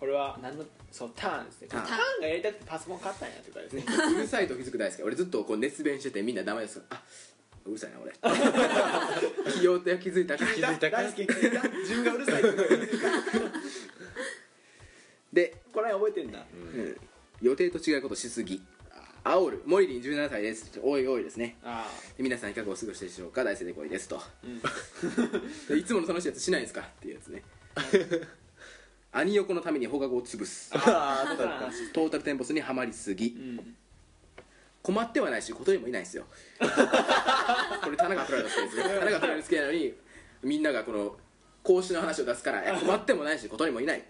[0.00, 1.68] これは何のそうターンですね。
[1.70, 2.20] ターン。
[2.20, 3.84] がやりたくてパソコン買ったんやっていうかですね。
[3.86, 7.02] うるさいと気づく大好き俺ずっとこう熱弁しててみんなダメですあ
[7.66, 8.12] うるさいな俺。
[9.52, 11.68] 起用って気づいたか気づいた大好き気づいた。
[11.68, 13.08] 自分がうるさい気づいた
[15.32, 16.44] で、これ覚えてんだ。
[16.52, 17.00] うん。
[17.42, 18.60] 予定と違うことしすぎ
[19.28, 19.62] 煽る。
[19.66, 20.80] モリリン17歳です。
[20.82, 21.56] おいおいですね。
[21.62, 23.44] あで皆さんいかがお過ごしでしょうか？
[23.44, 24.20] 大生でこいですと、
[25.68, 26.80] でいつもの楽しいやつしないんですか？
[26.80, 27.42] っていうやつね。
[29.12, 30.70] 兄横のために放課後を潰す。
[30.74, 30.78] あ
[31.26, 31.72] ああったあった。
[31.92, 33.76] トータルテンボスにはまりすぎ、うん。
[34.82, 36.24] 困ってはないしことりもいないんですよ。
[36.58, 38.82] これ田中取られた好きですね。
[38.82, 39.94] 田中取られる好きなのに
[40.42, 41.16] みんながこの
[41.62, 44.02] 講師の話を出すからいや困ってもないしことりもいない。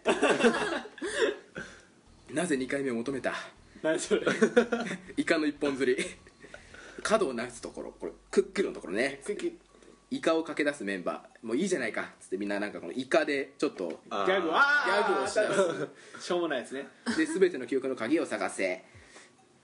[2.31, 3.35] なぜ2回目を求めた？
[3.83, 4.23] 何それ。
[5.17, 6.05] イカの一本釣り。
[7.03, 7.93] 角をなすところ。
[7.93, 9.21] これクックルのところね。
[9.25, 9.53] クイック
[10.11, 11.47] イカを駆け出すメンバー。
[11.47, 12.03] もういいじゃないか。
[12.03, 15.53] っつってみんななんかこのイカでちょっとギャギャグをしだ
[16.19, 16.25] す。
[16.27, 16.89] しょうもないですね。
[17.17, 18.85] で全ての記憶の鍵を探せ。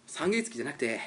[0.07, 1.01] 三月期じゃなくて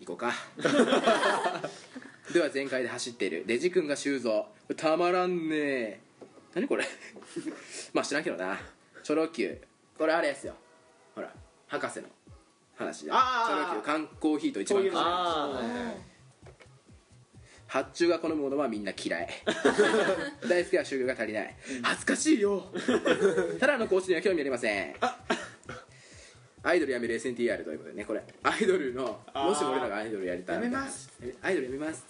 [0.00, 0.32] 行こうか。
[2.32, 3.44] では全開で走っている。
[3.46, 4.48] デジ君が修造。
[4.76, 5.56] たまらんね。
[5.56, 6.00] え
[6.54, 6.84] 何これ。
[7.94, 8.58] まあ知らんけどな。
[9.04, 9.60] チョロ Q
[9.96, 10.56] これあれですよ。
[11.14, 11.32] ほら
[11.68, 12.08] 博士の
[12.76, 13.72] 話あー。
[13.72, 15.60] ョロ Q 缶コーヒーと一番あ
[17.66, 19.28] 発注が好むものはみんな嫌い。
[20.48, 21.56] 大好きは修行が足りない。
[21.82, 22.72] 恥ずかしいよ。
[23.58, 24.94] ただの講師には興味ありません。
[26.62, 28.22] アイドルやめる SNTR ということでねこれ。
[28.44, 31.10] アイドルのもしも俺らがアイドルやりたいやめます。
[31.42, 32.04] アイドルやめます。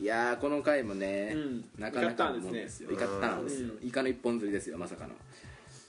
[0.00, 1.64] いやーこの回もね、うん。
[1.78, 3.68] なかなかのもんですよイカッターンですよ。
[3.74, 5.14] うイカの一本釣りですよまさかの。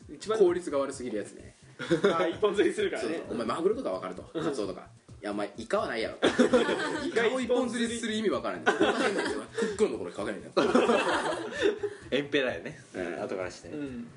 [0.09, 1.52] 一番効率が悪すぎるやつね
[2.17, 3.09] あ一本釣りするからね。
[3.09, 3.25] そうそう。
[3.31, 4.23] お前マグロとか分かると？
[4.43, 4.87] カツオとか。
[5.21, 6.17] いやお前イカはないやろ。
[7.07, 10.53] イカを一本釣りする意味分からんねんクックンのところにかけないんだよ。
[12.11, 12.79] エンペラーやね。
[12.93, 13.21] うん。
[13.23, 13.69] 後からして。
[13.69, 14.07] うん。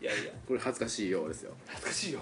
[0.00, 0.32] いやいや。
[0.48, 2.20] これ恥ずかしいようですよ恥ずかしいよ。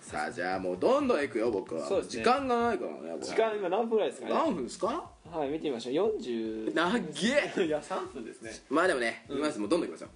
[0.00, 1.86] さあじゃあもうどんどんいくよ僕は。
[1.86, 2.22] そうですね。
[2.24, 4.34] 時間がないからね僕時間今何分ぐらいですかね。
[4.34, 5.08] 何分ですか？
[5.30, 6.18] はい見てみましょう。
[6.18, 7.00] 40なっ。
[7.14, 8.52] げえいや3分ですね。
[8.68, 9.58] まあでもねいきます。
[9.58, 10.08] もうどんどんいきますよ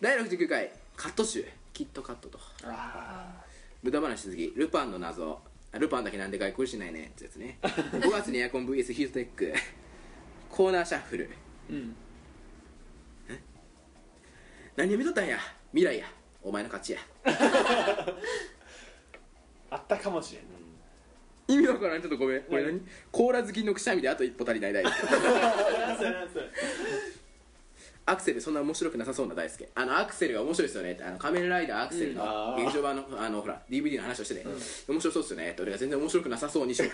[0.00, 2.38] 第69回カット集キットカットと。
[3.82, 5.40] 無駄話しすぎルパンの謎。
[5.72, 7.10] あルパンだけなんで外国しないね。
[7.16, 7.58] ってやつね。
[7.64, 9.52] 5月にエアコン VS ヒートテック。
[10.48, 11.28] コーナーシャッフル。
[11.70, 11.96] うん。
[14.76, 15.40] 何を見とったんや？
[15.72, 16.06] 未来や。
[16.40, 17.00] お前の勝ちや。
[19.70, 20.44] あったかもしれん。
[21.48, 22.00] 意味わからん。
[22.00, 22.42] ちょっとごめん。
[22.44, 22.80] これ何？
[23.10, 24.92] コーラ好きのくしゃみであと一歩足りない大輔
[28.12, 29.68] アクセルそんな面白くなさそうな大輔。
[29.74, 30.92] あのアクセルが面白いですよね。
[30.92, 34.46] ってあの仮面ライダーアクセルの劇場版のあのほら DVD の話をしてて、
[34.88, 35.50] 面白そうですよね。
[35.50, 36.88] って俺が全然面白くなさそうにしよう。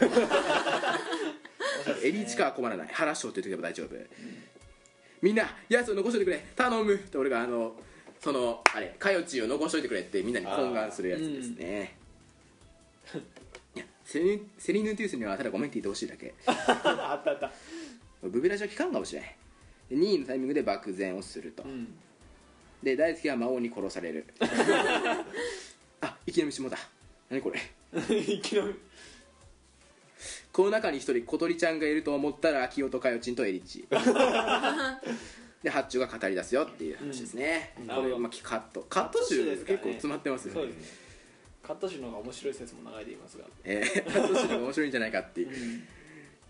[2.06, 2.88] エリーチカは困らない。
[2.92, 3.96] 腹章って言ってけば大丈夫、
[5.20, 6.44] みんなやつを残しといてくれ。
[6.54, 6.94] 頼む。
[6.94, 7.74] って俺があの
[8.20, 11.96] そのあれかよちを残しといてくれってみんなに懇願するやつですね、
[13.74, 16.34] いやセリセリヌンティウスにはただごめんって言ってほしいだけ。
[16.46, 17.50] あったあった。
[18.22, 19.36] ブベラジは聞かんかもしれないで
[19.90, 21.64] 2位のタイミングで漠然をすると、
[22.82, 24.26] で大輔は魔王に殺される。
[26.00, 26.78] あ生き延びしもだ
[27.30, 27.60] 何これ。
[27.92, 28.74] 生き延び。
[30.52, 33.86] この中に一人小鳥ちゃんがいると思ったら清とかよちんとエリッチ。
[35.62, 37.86] で八丁が語り出すよっていう話ですね、うん。
[37.88, 38.86] これまあカット。
[38.88, 40.60] カット集ね結構詰まってますよね。
[40.60, 41.08] そうですね。
[41.62, 43.44] カット集の方が面白い説も流れていますが。
[43.64, 45.48] えー、カット集の方が面白いんじゃないかっていう、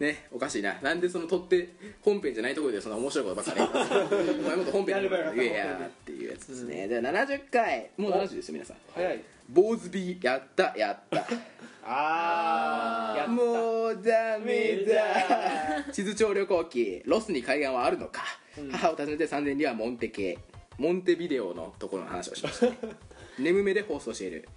[0.01, 0.75] ねおかしいな。
[0.81, 1.69] なんでその取って
[2.03, 3.61] 本編じゃないところでそんな面白いことばっかり。
[4.41, 7.91] お前もっと本編で言えやっていうやつですね、で70回。
[7.97, 8.77] もう70ですよ皆さん。
[8.95, 9.23] 早い。
[9.49, 10.75] 坊主ビやった。
[10.77, 11.27] やった。
[11.85, 13.19] あー。
[13.19, 13.33] やった。
[13.33, 15.93] もうダメだ。
[15.93, 17.03] 地図帳旅行記。
[17.05, 18.23] ロスに海岸はあるのか、
[18.71, 20.39] 母を訪ねて3000里はモンテ系
[20.79, 22.67] モンテビデオのところの話をしました。
[22.67, 22.79] ね
[23.39, 24.49] 眠めで放送している。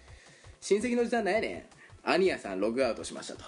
[0.59, 1.81] 親戚のおじさんなんやねん。
[2.03, 3.43] アニヤさんログアウトしましたと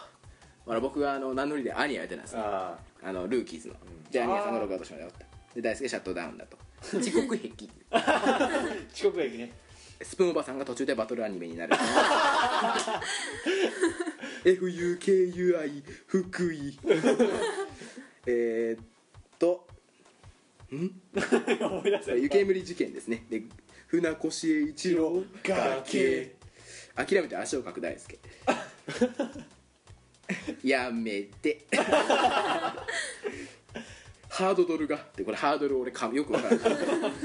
[0.65, 2.41] ほら僕があの名乗りでアニヤやってたんですよ。
[2.41, 3.11] ああ。
[3.11, 3.75] のルーキーズの、
[4.09, 5.25] じゃあアニヤさんがログアウトしましたよって。
[5.55, 6.57] で大輔シャットダウンだと。
[6.97, 7.49] 遅刻壁
[8.93, 9.51] 遅刻劇ね。
[10.01, 11.73] スプーンおばさんが途中でバトルアニメになる。
[14.43, 16.77] FUKUI 福井。
[18.27, 18.85] えーっ
[19.39, 19.67] と
[20.73, 20.91] ん？
[21.61, 23.25] 思い出せ湯煙事件ですね。
[23.29, 23.43] で
[23.87, 26.35] 船越英一郎崖
[26.95, 28.19] 諦めて足をかく大輔
[30.63, 31.65] やめて。
[34.29, 34.95] ハードドルが。
[34.97, 36.69] ってこれハードル俺かよくわからない。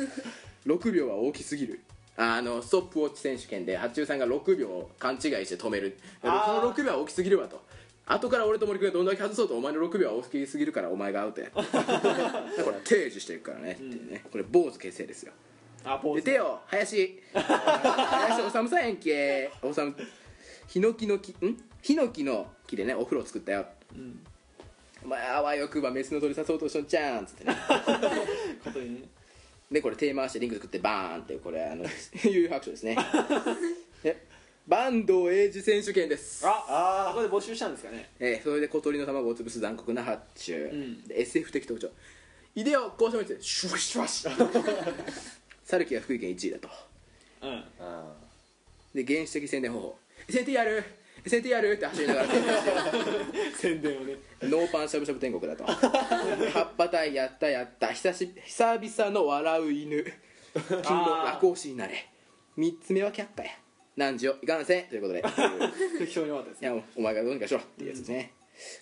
[0.67, 1.81] 6秒は大きすぎる。
[2.17, 5.97] あのストップウォッチ選手権で八中さんが6秒勘違いして止める。
[6.23, 7.63] でもこの6秒は大きすぎるわと。
[8.07, 11.51] 後から俺と森君がどんだけ外そうとお前の6秒は大きすぎるからお前がアウトや。
[11.51, 12.45] これは
[12.85, 14.25] 提示してるからねっていうね。
[14.31, 15.33] これ坊主結成ですよ。
[15.85, 17.21] あポーズ出てよ林。
[17.33, 19.51] 林おさんやんけ。
[19.63, 19.95] おさむ
[20.67, 21.57] ヒノキの木ん？
[21.83, 23.67] ヒノキの木でねお風呂作ったよ、
[25.05, 27.57] お前あわよくばメスの鳥誘おうとしとんちゃうんつってね。
[28.65, 29.09] ことにね。
[29.71, 31.85] でこれ手回してリング作ってバーンってこれあの
[32.25, 32.97] 悠々白書ですね。
[34.03, 34.27] で
[34.69, 36.47] 坂東英二選手権です。
[36.47, 38.11] ああここで募集したんですかね。
[38.19, 41.07] えーそれで小鳥の卵を潰す残酷な発注、ん。
[41.07, 41.91] で SF 的特徴。
[42.55, 44.27] イデオ交渉してシュワシュワシ
[45.65, 46.69] サルキが福井県1位だと。
[47.43, 47.65] うん。
[47.79, 48.17] あ
[48.95, 49.99] で原始的宣伝方法
[51.25, 52.29] SNTR SNTR って走りながら。
[53.57, 54.17] 宣伝をね。
[54.43, 55.65] ノーパンしゃぶしゃぶ天国だと。
[55.65, 57.89] 葉っぱ隊やったやった。
[57.89, 60.05] 久し久々の笑う犬。
[60.83, 62.09] 君も楽押しになれ。
[62.57, 63.51] 3つ目は却下や。
[63.97, 64.85] 何時をいかんせん。
[64.87, 65.23] ということで。
[65.99, 68.33] 適当に終わったですいやお前がどうにかしろっていうやつですね、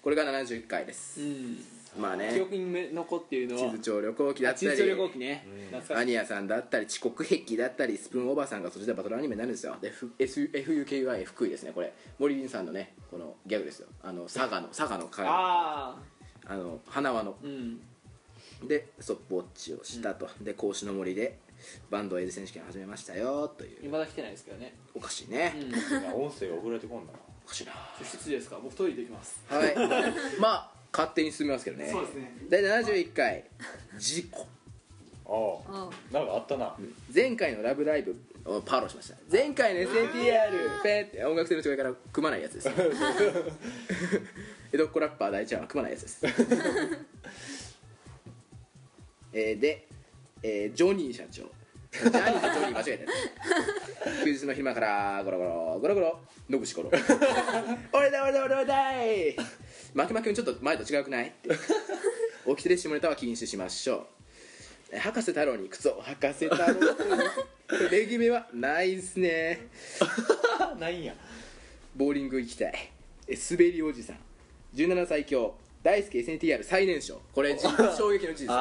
[0.02, 2.30] これが71回です、うんまあね。
[2.34, 5.46] 記憶に残っているのは地図帳旅行記だったり地図帳旅行記ね。
[5.70, 6.00] 懐かしい。
[6.00, 9.76] アニヤさんだったり遅刻壁だったりスプーンおばさんがそっちでバトルアニメになるんですよ。
[9.80, 11.92] で F- S- FUKUI 福井ですねこれ。
[12.18, 13.88] 森林さんのねこのギャグですよ。
[14.02, 15.26] あの佐賀の佐賀の会。
[15.28, 15.96] あ
[16.46, 17.30] あの花輪の。
[17.32, 17.80] あうん。
[18.68, 21.38] でストップウォッチをしたと、で格子の森で
[21.90, 23.76] バンドエイズ選手権始めましたよという。
[23.82, 24.74] 未だ来てないですけどね。
[24.94, 26.10] おかしいね、うん。
[26.10, 27.72] あ音声送られてこんだなおかしいな。
[28.02, 28.58] 失礼ですか。
[28.62, 29.42] 僕トイレ行きます。
[29.48, 29.74] はい。
[30.40, 31.90] まあ勝手に進めますけどね。
[31.90, 32.32] そうですね。
[32.48, 33.44] 第71回。
[33.98, 34.46] 事故。
[35.68, 35.90] ああ。
[36.14, 36.74] なんかあったな。
[37.14, 38.16] 前回の「ラブライブ!」
[38.46, 39.16] をパロしました。
[39.30, 42.70] 前回の SNTR ペーって音楽性の違いから組まないやつです。
[44.72, 46.20] 江戸っ子ラッパー大ちゃんは組まないやつです。
[49.32, 49.86] えーで、
[50.42, 51.42] えージョニー社長。
[51.92, 53.12] ジャニーとジョニー間違えた
[54.24, 56.20] 休日の昼間からゴロゴロゴロゴロ
[56.50, 56.90] 野口ゴロ
[57.92, 59.36] 俺だ俺だ俺だ俺だい
[59.96, 61.28] 負け負けちょっと前と違くない？
[61.28, 61.48] って
[62.48, 64.06] 起きてる下ネタは禁止しましょ
[64.92, 64.98] う。
[64.98, 66.80] 博士太郎に靴を履かせたの
[67.90, 69.66] レギュメはないっすね。
[70.78, 71.14] ないんや。
[71.96, 72.90] ボーリング行きたい。
[73.26, 74.18] え滑りおじさん。
[74.74, 75.54] 17歳強。
[75.82, 77.20] 大好き SNTR 最年少。
[77.32, 77.60] これじ
[77.96, 78.48] 衝撃の事実。
[78.48, 78.58] もう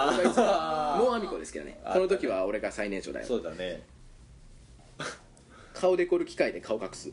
[1.13, 1.79] アミコですけどね。
[1.83, 3.25] この時は俺が最年少だよ。
[3.27, 3.83] そうだね
[5.75, 7.11] 顔デコる機械で顔隠す。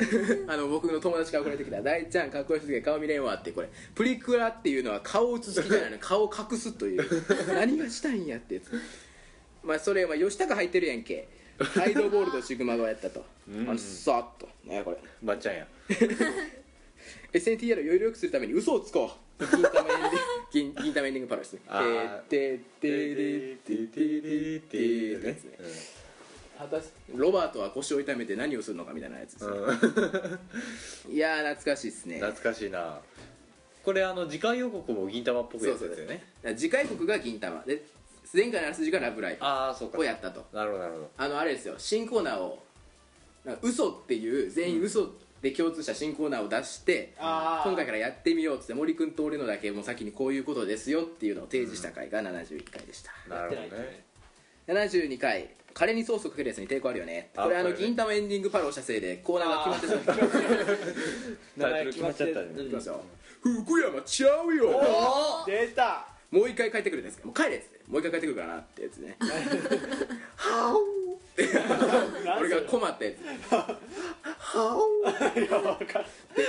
[0.46, 3.68] あの僕の友達から送られてきた「大ちゃんかっこよすぎて顔見れんわ」ってこれ。
[3.94, 5.96] プリクラっていうのは顔を映す機械なの。
[5.96, 7.04] に 顔を隠すという。
[7.48, 8.56] 何がしたいんやって。
[8.56, 8.70] や つ
[9.62, 11.26] まあそれは吉高入ってるやんけ。
[11.58, 13.68] ハイドボールとシグマがやったと、うん。
[13.68, 14.48] あのさっと。
[14.64, 14.98] ねこれ。
[15.22, 15.66] ばっちゃんや。
[17.32, 19.46] SNTR をより良くするために嘘をつこう。
[19.46, 20.18] 銀玉エンディング。
[20.52, 21.60] 銀銀玉エンディングパロですね
[22.28, 26.01] てってれててれてれってやつね
[26.62, 29.44] 果たしロバートは腰を痛めて何をするのかみたいなやつです、
[31.10, 32.16] いやー懐かしいですね。
[32.20, 33.00] 懐かしいな。
[33.84, 36.14] これあの次回予告も銀玉っぽくやったやつよね。
[36.42, 37.62] だから次回国が銀玉。
[37.64, 37.82] で
[38.32, 39.96] 前回のあらすじがラブライああそうか。
[39.96, 40.44] ブをやったと。
[40.52, 41.10] なるほどなるほど。
[41.16, 41.74] あのあれですよ。
[41.78, 42.62] 新コーナーを
[43.44, 45.10] なんか嘘っていう全員嘘
[45.42, 47.68] で共通した新コーナーを出して、あー。
[47.68, 54.04] 今回からやってみようっつって森君と俺のだけもう先にこういうことですよっていうのを提示した回が71回でした、なるほどね。
[54.68, 57.30] 72回カレーにソースをかけるやつに抵抗あるよね。
[57.36, 61.70] あこれあの銀玉エンディングパロをしたせいでコーナーが決まってしまった。
[61.70, 62.62] タイトル決まっちゃったね。
[62.64, 63.00] いきますよ。
[63.40, 64.80] 福山ちゃうよ。
[65.46, 66.06] 出た。
[66.30, 67.80] もう一回帰ってくるんですけどもう帰れっつって。
[67.88, 69.16] もう一回帰ってくるからなってやつね。
[70.36, 71.48] はおって
[72.40, 73.16] 俺が困ったやつ。
[74.38, 75.02] はお
[75.34, 75.46] で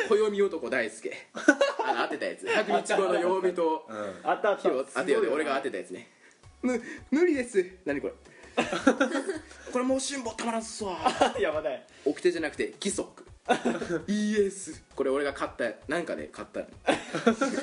[0.08, 1.28] 暦男大輔。
[1.86, 2.46] あの当てたやつ。
[2.46, 3.86] 100日後の曜日と
[4.24, 4.62] あったあった。
[4.62, 6.08] 日を当てようで俺が当てたやつね。
[6.62, 7.66] む無理です。
[7.86, 8.14] 何これ
[9.72, 10.98] これもう辛抱たまらんすわ。
[11.40, 11.84] やばない。
[12.06, 13.26] 掟じゃなくて規則
[14.08, 16.66] ES これ俺が買ったなんかで買ったの。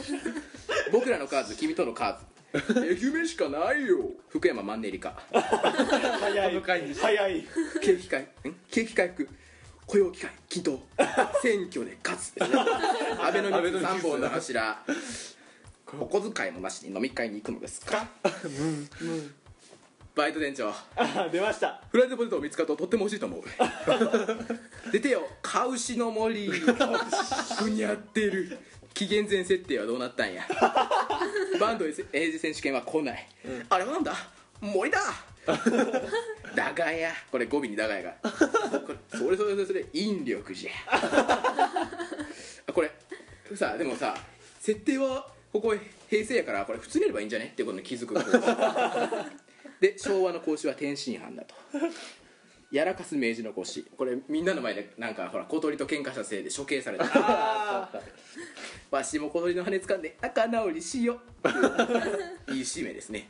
[0.92, 2.80] 僕らのカーズ君とのカーズ。
[2.80, 2.88] 愛
[3.20, 3.98] 媛しかないよ。
[4.28, 5.22] 福山マンネリ化。
[5.32, 6.62] 早い。
[6.94, 7.46] 早い。
[7.80, 8.26] 景気回ん？
[8.70, 9.28] 景気回復。
[9.86, 10.30] 雇用機会。
[10.48, 10.80] 均等。
[11.42, 12.34] 選挙で勝つ。
[12.42, 14.82] 安倍の肉3本の柱。
[16.00, 18.08] お小遣いもなしに飲み会に行くのですか？
[20.14, 20.72] バイト店長。
[20.96, 21.80] あ出ました。
[21.90, 23.42] フライドポテトを見つかるととっても美味しいと思う。
[24.92, 26.48] 出てよカウシの森。
[26.48, 28.58] ふにゃってる。
[28.92, 30.42] 紀元前設定はどうなったんや。
[31.60, 33.28] バンド英字選手権は来ない、
[33.68, 34.12] あれはなんだ？
[34.60, 34.98] 森だ。
[36.54, 37.12] だがや。
[37.30, 38.14] これ語尾にだがやが。
[38.20, 38.30] こ
[38.92, 40.70] れそれそれそれそれ引力じゃ。
[42.72, 42.90] これ。
[43.54, 44.16] さでもさ
[44.60, 45.74] 設定はここ
[46.08, 47.46] 平成やからこれ普通にやればいいんじゃね？
[47.52, 48.14] ってことに気づく
[49.80, 51.54] で昭和の孔子は天津飯だと。
[52.70, 57.04] やらかす明治の腰これみんなの前でなんかほら小鳥と喧嘩したせいで処刑された。
[58.92, 61.48] わしも小鳥の羽掴んで仲直りしよう。
[62.54, 63.28] いい締めですね。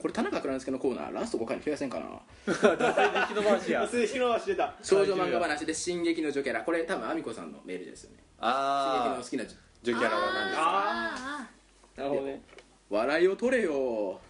[0.00, 2.06] これ田中蔵之介のコーナーラスト5回に増やせんかな。
[2.48, 10.62] 引き伸ばしや水木の足出た少女漫画話で「進撃の女キャラ」これ多分亜美子さんのメールですよね「進撃ああの好きな女ジョキャラは何ですか？
[10.66, 11.48] あ
[11.96, 12.42] あなるほどね。
[12.90, 14.20] 笑いを取れよ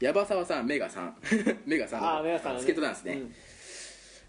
[0.00, 1.16] んヤバサワさんメガさん。
[1.66, 2.60] メガさんあー メガさんね。
[2.60, 3.34] スケートダンスね、うん。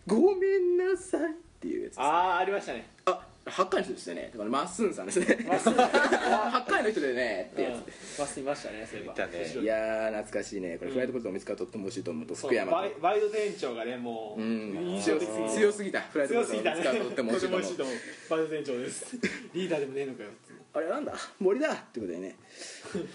[0.06, 2.00] ごめんなさいっていうやつです。
[2.02, 2.88] ああありましたね。
[3.06, 4.30] あ八回の人ですよね。
[4.32, 5.38] だからまっすんさんですね。
[5.50, 7.70] 八回の人でねってや
[8.16, 8.20] つ。
[8.20, 9.14] バスいましたねそういえば。
[9.14, 9.54] いたね。
[9.62, 10.78] いやー懐かしいね。
[10.78, 12.36] これフライドポテトを見つかるととっても美味しいと思うと。
[12.36, 14.74] そう福山とバイバイト店長がねもううん。
[14.96, 15.38] 印象的す。
[15.38, 16.02] ぎて強すぎた。
[16.02, 17.62] フライドポ強すぎたねテトを見つかるととっても美味しいと思う。
[17.62, 17.96] とても美味しいと思う。
[18.30, 19.18] バイト店長です。
[19.54, 20.30] リーダーでもねえのかよ
[20.76, 21.14] あれなんだ？
[21.40, 21.72] 森だ。
[21.74, 22.36] ってことでね。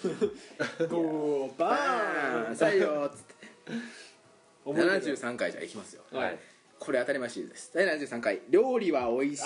[0.89, 2.57] ゴーバーン！
[2.57, 3.35] 採用っつって。
[4.65, 6.03] 思い出73回じゃあいきますよ。
[6.11, 6.39] はい。
[6.79, 7.71] これ当たり前シリーズです。
[7.75, 8.41] 第73回。
[8.49, 9.43] 料理は美味しい。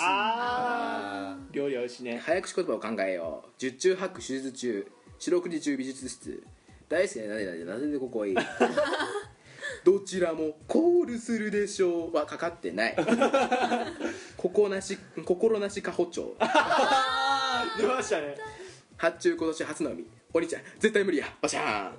[1.53, 2.17] 料理は美味しいね。
[2.23, 3.49] 早口言葉を考えよう。
[3.57, 4.87] 十中八九手術中。
[5.19, 6.43] 四六時中美術室。
[6.87, 8.33] 大好きななでなでなぜでここへ？
[9.83, 12.15] どちらもコールするでしょう。
[12.15, 12.95] はかかってない。
[14.37, 16.35] ここなし心なしかほ町
[17.77, 18.35] 出ましたね。
[18.97, 20.05] 発注今年初の海。
[20.33, 21.25] お兄ちゃん絶対無理や。
[21.41, 21.63] バシャー。
[21.63, 21.91] ンあ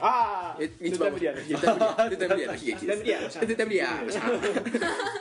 [0.00, 1.42] あえ絶対無理やね。
[1.42, 2.08] 絶対無理や。
[2.10, 2.46] 絶対無理や。
[2.48, 3.20] の悲劇です絶対無理や。
[3.28, 3.86] 絶対無理や。
[4.04, 5.14] バシャーン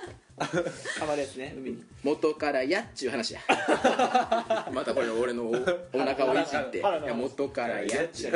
[0.99, 1.53] たまるやつね。
[1.55, 1.83] 海に。
[2.03, 3.41] 元からやっちゅう話や。
[4.73, 6.81] またこれ俺のおお腹をいじって。
[7.13, 8.31] 元からやっちゅう。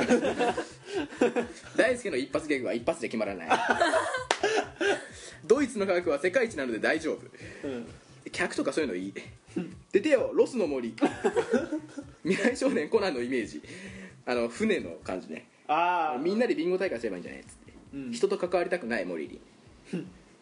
[1.75, 3.47] 大輔の一発ギャグは一発で決まらない。
[5.45, 7.25] ドイツの科学は世界一なので大丈夫。
[7.63, 7.87] うん。
[8.31, 9.13] 客とかそういうのいい
[9.97, 10.93] 出てよロスの森。
[12.23, 13.63] 未来少年コナンのイメージ。
[14.27, 15.47] あの船の感じね。
[15.67, 18.11] ああみんなでビンゴ大会すればいいんじゃないっつって、うん。
[18.11, 19.41] 人と関わりたくない森に。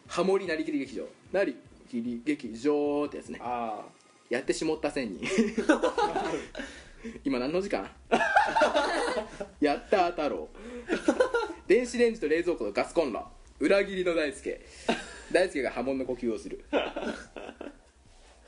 [0.08, 1.06] ハモリなりきり劇場。
[1.32, 1.56] なり
[1.88, 3.38] きり劇場ってやつね。
[3.40, 3.80] あ
[4.28, 5.24] やってしもった千人
[7.24, 7.88] 今何の時間？
[9.62, 10.50] やったー太郎。
[11.66, 13.26] 電子レンジと冷蔵庫とガスコンロ。
[13.58, 14.60] 裏切りの大輔。
[15.32, 16.62] 大輔が波紋の呼吸をする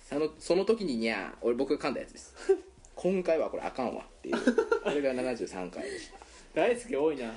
[0.09, 2.35] そのその時ににゃー俺僕が噛んだやつです。
[2.97, 4.37] 今回はこれあかんわっていう。
[4.83, 6.17] これが73回でした。
[6.17, 6.21] あ
[6.55, 7.31] 大好き多いな。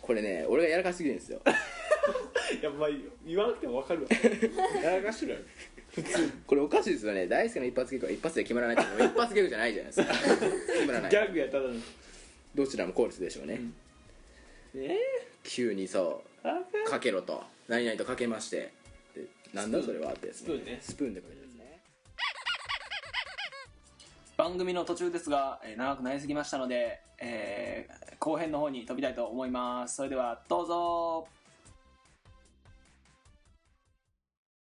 [0.00, 1.42] これね俺がやらかしすぎるんですよ。
[2.58, 2.88] いやまあ
[3.26, 4.08] 言わなくても分かるわ。
[4.82, 5.44] やらかしてるやろ。
[6.46, 7.26] これおかしいですよね。
[7.26, 8.98] 大輔の一発ギャグは一発で決まらないっていう。
[8.98, 10.14] のは一発ギャグじゃないじゃないですか。
[10.72, 11.10] 決まらない。
[11.10, 11.68] ギャグやったの。
[11.68, 11.82] に
[12.54, 13.60] どちらもコールスでしょうね、
[14.74, 14.96] え
[15.44, 16.48] 急にそう。
[16.48, 17.44] あかけろと。
[17.68, 18.72] 何々とかけまして。
[19.14, 20.46] でなんだそれはってですね。
[20.46, 20.78] スプーンね。
[20.80, 21.45] スプーンでかけてですね
[24.36, 29.96] 番組の途中ですが、えー長くなりすぎましたので、えー後編の方に飛びたいと思います。
[29.96, 31.35] それではどうぞ。